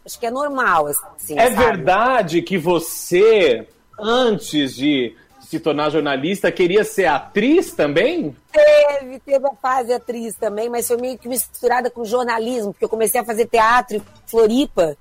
[0.03, 1.37] Acho que é normal, assim.
[1.37, 1.55] É sabe?
[1.55, 3.67] verdade que você,
[3.99, 5.15] antes de
[5.45, 8.35] se tornar jornalista, queria ser atriz também?
[8.51, 12.89] Teve, teve a fase atriz também, mas foi meio que misturada com jornalismo, porque eu
[12.89, 14.97] comecei a fazer teatro em Floripa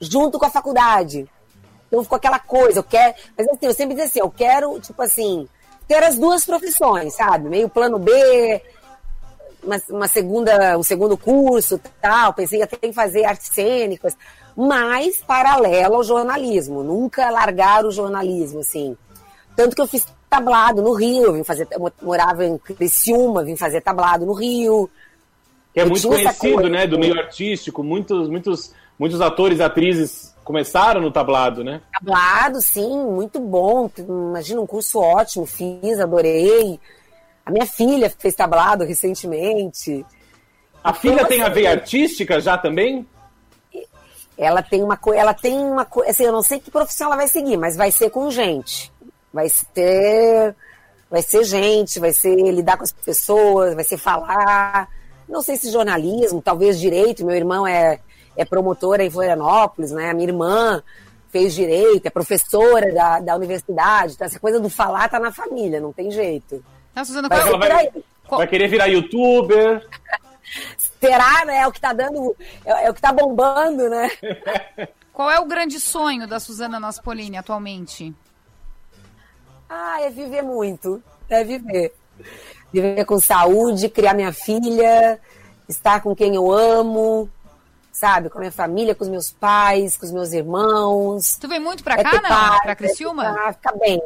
[0.00, 1.28] junto com a faculdade.
[1.88, 3.14] Então ficou aquela coisa, eu quero.
[3.36, 5.48] Mas assim, eu sempre dizia assim, eu quero, tipo assim,
[5.86, 7.48] ter as duas profissões, sabe?
[7.48, 8.62] Meio plano B,
[9.62, 12.32] uma, uma segunda, um segundo curso tal.
[12.32, 14.16] Pensei até em fazer artes cênicas,
[14.56, 18.96] mas paralelo ao jornalismo, nunca largar o jornalismo, assim.
[19.54, 23.56] Tanto que eu fiz tablado no Rio, eu vim fazer, eu morava em Criciúma, vim
[23.56, 24.88] fazer tablado no Rio.
[25.74, 26.86] Que é Eu muito conhecido, né?
[26.86, 27.82] Do meio artístico.
[27.82, 31.80] Muitos, muitos, muitos atores e atrizes começaram no tablado, né?
[31.92, 33.90] Tablado, sim, muito bom.
[33.98, 36.80] Imagina, um curso ótimo, fiz, adorei.
[37.44, 40.04] A minha filha fez tablado recentemente.
[40.82, 43.06] A filha Então, tem a assim, veia artística já também?
[44.36, 47.16] Ela tem uma coisa, ela tem uma coisa, assim, eu não sei que profissão ela
[47.16, 48.90] vai seguir, mas vai ser com gente.
[49.32, 50.54] Vai ser,
[51.10, 54.88] vai ser gente, vai ser lidar com as pessoas, vai ser falar.
[55.28, 57.24] Não sei se jornalismo, talvez direito.
[57.24, 58.00] Meu irmão é,
[58.36, 60.10] é promotora em Florianópolis, né?
[60.10, 60.82] A minha irmã
[61.30, 64.14] fez direito, é professora da, da universidade.
[64.14, 66.62] Então, essa coisa do falar tá na família, não tem jeito.
[66.94, 67.92] Tá, Suzana, Vai qual, ser Ela por
[68.28, 69.88] vai, vai querer virar youtuber.
[71.00, 71.60] Será, né?
[71.60, 74.10] É o que tá dando, é, é o que tá bombando, né?
[75.12, 78.14] qual é o grande sonho da Suzana Naspolini atualmente?
[79.74, 81.02] Ah, é viver muito.
[81.30, 81.94] É viver.
[82.70, 85.18] Viver com saúde, criar minha filha,
[85.66, 87.26] estar com quem eu amo,
[87.90, 88.28] sabe?
[88.28, 91.38] Com a minha família, com os meus pais, com os meus irmãos.
[91.40, 92.28] Tu vem muito pra É cá, não?
[92.28, 93.24] paz, Pra Criciúma?
[93.26, 94.02] é ficar- ficar bem.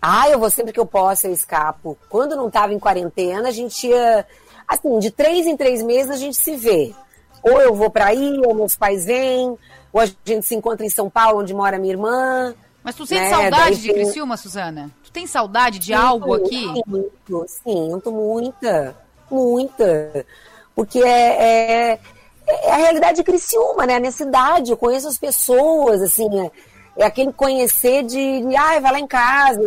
[0.00, 1.96] Ah, eu vou sempre que eu posso, eu escapo.
[2.08, 4.26] Quando não tava em quarentena, a gente ia.
[4.66, 6.92] Assim, de três em três meses a gente se vê.
[7.44, 9.56] Ou eu vou pra aí, ou meus pais vêm,
[9.92, 12.54] ou a gente se encontra em São Paulo, onde mora minha irmã.
[12.82, 13.30] Mas tu sente né?
[13.30, 14.90] saudade Daí de Criciúma, Suzana?
[15.04, 16.66] Tu tem saudade de Sinto algo aqui?
[16.86, 18.96] Muito, sinto muita,
[19.30, 20.26] muita.
[20.74, 22.00] Porque é, é,
[22.46, 23.96] é a realidade de Criciúma, né?
[23.96, 26.50] A minha cidade, eu conheço as pessoas, assim, é,
[26.96, 29.62] é aquele conhecer de, de, ai, vai lá em casa,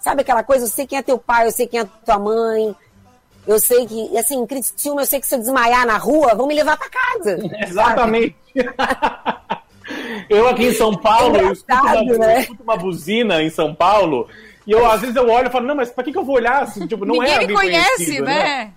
[0.00, 2.74] sabe aquela coisa, eu sei quem é teu pai, eu sei quem é tua mãe,
[3.46, 6.46] eu sei que, e assim, Criciúma, eu sei que se eu desmaiar na rua, vão
[6.46, 7.38] me levar pra casa.
[7.66, 8.36] Exatamente.
[10.28, 12.36] eu aqui em São Paulo, eu escuto, uma, né?
[12.36, 14.28] eu escuto uma buzina em São Paulo,
[14.66, 16.36] e eu às vezes eu olho e falo, não, mas pra que, que eu vou
[16.36, 16.62] olhar?
[16.62, 18.72] Assim, tipo, não Ninguém é me alguém conhece, conhecido, né?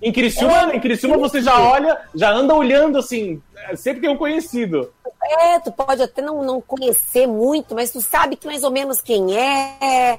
[0.00, 3.42] Em Criciúma, em Criciúma você já olha, já anda olhando assim,
[3.76, 4.92] sempre tem um conhecido.
[5.22, 9.00] É, tu pode até não, não conhecer muito, mas tu sabe que mais ou menos
[9.00, 10.18] quem é.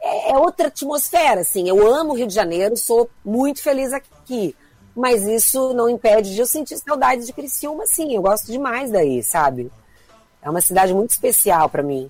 [0.00, 1.68] É, é outra atmosfera, assim.
[1.68, 4.56] Eu amo o Rio de Janeiro, sou muito feliz aqui.
[4.96, 8.14] Mas isso não impede de eu sentir saudade de Criciúma, sim.
[8.14, 9.70] Eu gosto demais daí, sabe?
[10.48, 12.08] É uma cidade muito especial pra mim.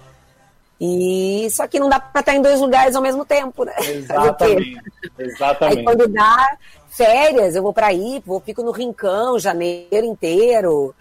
[0.80, 3.72] E só que não dá pra estar em dois lugares ao mesmo tempo, né?
[3.82, 3.90] Quê?
[3.98, 4.78] Exatamente.
[5.18, 5.82] Aí Exatamente.
[5.84, 6.56] quando dá
[6.88, 10.94] férias, eu vou pra aí, vou, fico no Rincão, janeiro inteiro.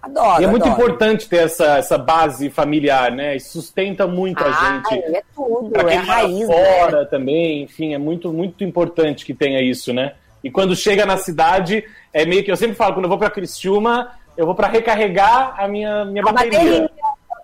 [0.00, 0.40] Adoro.
[0.40, 0.80] E é muito adoro.
[0.80, 3.36] importante ter essa, essa base familiar, né?
[3.36, 5.04] E sustenta muito a Ah, gente.
[5.14, 6.78] é tudo, Pra é quem a mora raiz, né?
[6.80, 10.14] fora também, enfim, é muito, muito importante que tenha isso, né?
[10.42, 13.28] E quando chega na cidade, é meio que eu sempre falo, quando eu vou pra
[13.28, 16.58] Criciúma, eu vou pra recarregar a minha, minha A bateria.
[16.58, 16.90] bateria,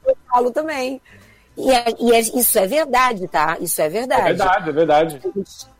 [0.06, 1.00] eu falo também.
[1.56, 3.56] E, é- e é- isso é verdade, tá?
[3.60, 4.20] Isso é verdade.
[4.22, 5.20] É verdade, é verdade.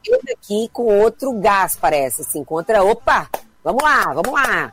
[0.03, 3.29] Chega aqui com outro gás, parece, assim, contra, opa,
[3.63, 4.73] vamos lá, vamos lá.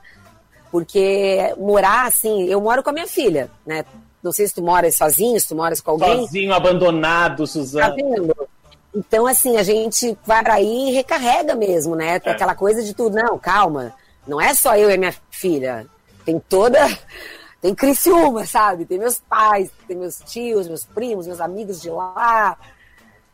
[0.72, 3.86] Porque morar, assim, eu moro com a minha filha, né?
[4.24, 6.22] Não sei se tu moras sozinho, se tu moras com alguém.
[6.22, 7.94] Sozinho, abandonado, Tá Suzana.
[7.96, 8.34] vendo?
[8.96, 12.20] Então, assim, a gente vai pra aí e recarrega mesmo, né?
[12.20, 12.36] Tem É.
[12.36, 13.16] aquela coisa de tudo.
[13.16, 13.94] Não, calma.
[14.26, 15.86] Não é só eu e minha filha.
[16.26, 16.80] Tem toda.
[17.62, 18.86] Tem Criciúma, sabe?
[18.86, 22.58] Tem meus pais, tem meus tios, meus primos, meus amigos de lá.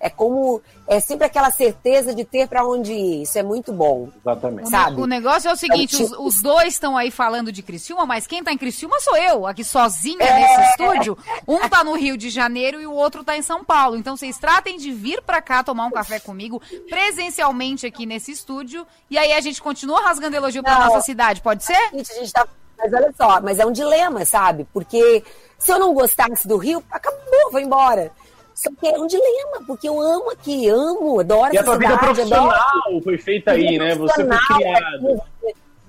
[0.01, 0.61] É como.
[0.87, 3.23] É sempre aquela certeza de ter para onde ir.
[3.23, 4.07] Isso é muito bom.
[4.21, 4.69] Exatamente.
[4.69, 5.01] Sabe?
[5.01, 7.61] O negócio é o seguinte, É o os, tipo- os dois estão aí falando de
[7.61, 10.39] Criciúma, mas quem tá em Criciúma sou eu, aqui sozinha É.
[10.39, 11.17] nesse estúdio.
[11.45, 13.97] Um tá no Rio de Janeiro e o outro tá em São Paulo.
[13.97, 18.87] Então vocês tratem de vir pra cá tomar um café comigo, presencialmente aqui nesse estúdio,
[19.09, 20.85] e aí a gente continua rasgando elogio pra Não.
[20.87, 21.89] nossa cidade, pode ser?
[21.91, 22.47] Gente, a gente tá.
[22.79, 24.65] Mas olha só, mas é um dilema, sabe?
[24.73, 25.23] Porque
[25.57, 28.11] se eu não gostasse do Rio, acabou, vou embora.
[28.55, 31.93] Só que é um dilema, porque eu amo aqui, amo, adoro E a tua vida
[31.93, 33.01] cidade, profissional adoro.
[33.03, 33.95] foi feita aí, Vida né?
[33.95, 35.21] Você foi criado.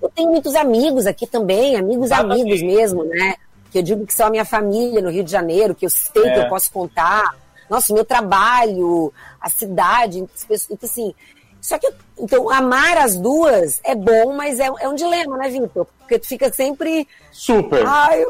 [0.02, 2.40] Eu tenho muitos amigos aqui também, amigos Exatamente.
[2.42, 3.34] amigos mesmo, né?
[3.70, 6.24] Que eu digo que são a minha família no Rio de Janeiro, que eu sei
[6.26, 6.30] É.
[6.32, 7.34] que eu posso contar.
[7.68, 11.14] Nossa, o meu trabalho, a cidade, as pessoas, então, assim.
[11.60, 15.86] Só que, então, amar as duas é bom, mas é, é um dilema, né, Vitor?
[15.98, 17.06] Porque tu fica sempre.
[17.30, 17.84] Super.
[17.86, 18.24] Ai,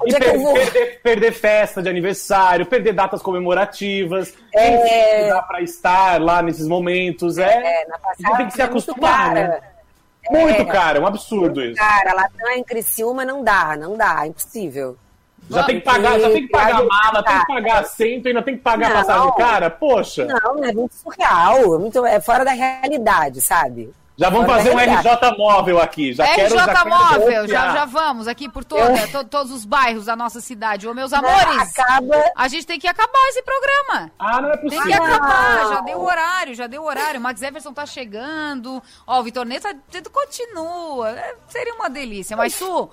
[0.00, 0.54] onde E é que eu per- vou?
[0.54, 4.74] perder, perder festa de aniversário, perder datas comemorativas, É.
[5.24, 7.38] enfim, dá pra estar lá nesses momentos.
[7.38, 7.44] É,
[7.82, 9.48] É, na a gente tem que se é muito acostumar, cara.
[9.48, 9.60] né?
[10.30, 10.64] Muito É.
[10.64, 11.76] caro, é um absurdo isso.
[11.76, 14.96] Cara, lá em Criciúma não dá, não dá, é impossível.
[15.50, 18.42] Já tem que pagar, já tem que pagar a mala, tem que pagar assento, ainda
[18.42, 18.96] tem que pagar a Não.
[19.04, 19.70] passagem cara.
[19.70, 23.92] Poxa, Não, é muito surreal, é, muito, é fora da realidade, sabe?
[24.16, 24.78] já vamos Fora fazer um.
[24.78, 26.12] RJ móvel aqui.
[26.12, 29.64] Já quero, RJ já quero Móvel, já, já vamos aqui por toda, to- todos os
[29.64, 30.86] bairros da nossa cidade.
[30.88, 32.14] Ô, meus amores, acaba...
[32.36, 34.12] a gente tem que acabar esse programa.
[34.16, 34.86] Ah, não é Tem possível.
[34.86, 35.74] que acabar, Não.
[35.74, 37.18] já deu horário, já deu horário.
[37.18, 38.80] O Max Everson tá chegando.
[39.04, 41.10] Ó, o Vitor Neta tudo continua.
[41.10, 42.36] É, seria uma delícia.
[42.36, 42.88] Mas, Su,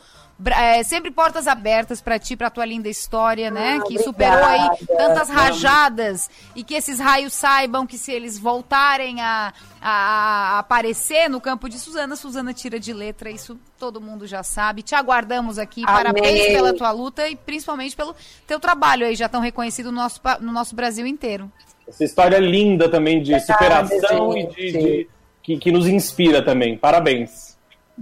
[0.46, 3.80] é, sempre portas abertas pra ti, pra tua linda história, né?
[3.82, 4.98] Ah, que superou aí obrigada.
[4.98, 6.30] tantas rajadas.
[6.56, 11.68] E que esses raios saibam que se eles voltarem a, a- a aparecer no campo
[11.70, 13.30] de Suzana, Suzana tira de letra.
[13.30, 14.82] Isso todo mundo já sabe.
[14.82, 15.84] Te aguardamos aqui.
[15.86, 15.96] Amém.
[16.04, 18.16] Parabéns pela tua luta e principalmente pelo
[18.48, 21.52] teu trabalho aí, já tão reconhecido no nosso, no nosso Brasil inteiro.
[21.88, 24.56] Essa história linda também de Obrigada, superação e gente.
[24.56, 25.10] de, de-
[25.44, 26.78] que, que nos inspira também.
[26.78, 27.51] Parabéns.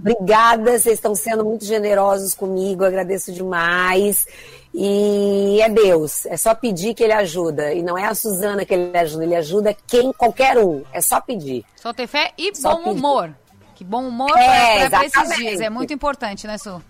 [0.00, 4.26] Obrigada, vocês estão sendo muito generosos comigo, agradeço demais.
[4.72, 7.74] E é Deus, é só pedir que ele ajuda.
[7.74, 10.82] E não é a Suzana que ele ajuda, ele ajuda quem, qualquer um.
[10.92, 11.64] É só pedir.
[11.76, 12.98] Só ter fé e Só bom pedir.
[12.98, 13.30] humor.
[13.74, 15.60] Que bom humor É, pra esses dias.
[15.60, 16.80] É muito importante, né, Su?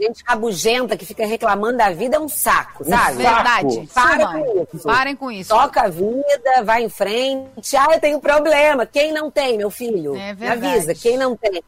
[0.00, 3.16] Gente rabugenta que fica reclamando da vida é um saco, sabe?
[3.18, 3.88] Verdade.
[3.92, 4.44] Para Sumam.
[4.44, 4.84] com isso.
[4.86, 5.48] Parem com isso.
[5.50, 7.76] Toca a vida, vai em frente.
[7.76, 8.86] Ah, eu tenho problema.
[8.86, 10.14] Quem não tem, meu filho?
[10.16, 10.66] É Me verdade.
[10.66, 11.62] avisa, quem não tem.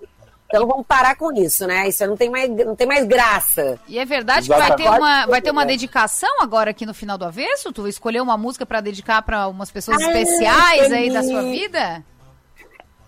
[0.53, 1.88] Então vamos parar com isso, né?
[1.88, 3.80] Isso não tem mais, não tem mais graça.
[3.88, 7.16] E é verdade que vai ter, uma, vai ter uma dedicação agora aqui no final
[7.16, 7.72] do avesso?
[7.72, 12.05] Tu escolheu uma música pra dedicar pra umas pessoas Ah, especiais aí da sua vida?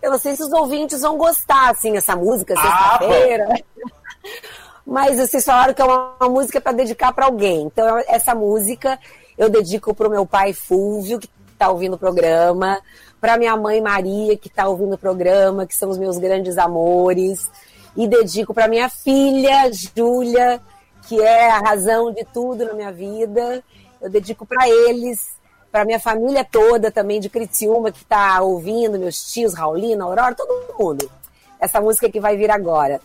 [0.00, 3.48] Eu não sei se os ouvintes vão gostar, assim, essa música, Ah, sexta-feira.
[4.86, 7.64] Mas vocês falaram que é uma, uma música para dedicar para alguém.
[7.66, 8.98] Então, essa música
[9.36, 12.80] eu dedico pro meu pai Fúvio, que está ouvindo o programa,
[13.24, 17.50] para minha mãe Maria, que está ouvindo o programa, que são os meus grandes amores.
[17.96, 20.60] E dedico para minha filha, Júlia,
[21.08, 23.64] que é a razão de tudo na minha vida.
[23.98, 25.38] Eu dedico para eles,
[25.72, 30.74] para minha família toda também de Criciúma, que está ouvindo, meus tios, Raulina, Aurora, todo
[30.78, 31.10] mundo.
[31.58, 33.00] Essa música que vai vir agora.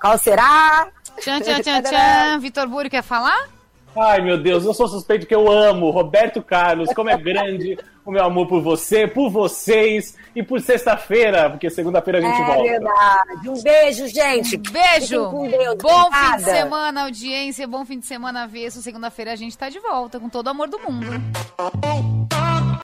[0.00, 0.88] Qual será?
[1.20, 2.40] Tchan, tchan, tchan, tchan.
[2.40, 3.48] Vitor Buri quer falar?
[3.96, 8.10] Ai, meu Deus, eu sou suspeito que eu amo Roberto Carlos, como é grande o
[8.10, 12.62] meu amor por você, por vocês e por sexta-feira, porque segunda-feira a gente é volta.
[12.62, 13.48] verdade.
[13.48, 14.56] Um beijo, gente.
[14.56, 15.30] Beijo.
[15.30, 15.76] Com Deus.
[15.80, 16.44] Bom fim de Obrigada.
[16.44, 17.68] semana, audiência.
[17.68, 18.80] Bom fim de semana, avesso.
[18.80, 21.06] Segunda-feira a gente tá de volta com todo o amor do mundo.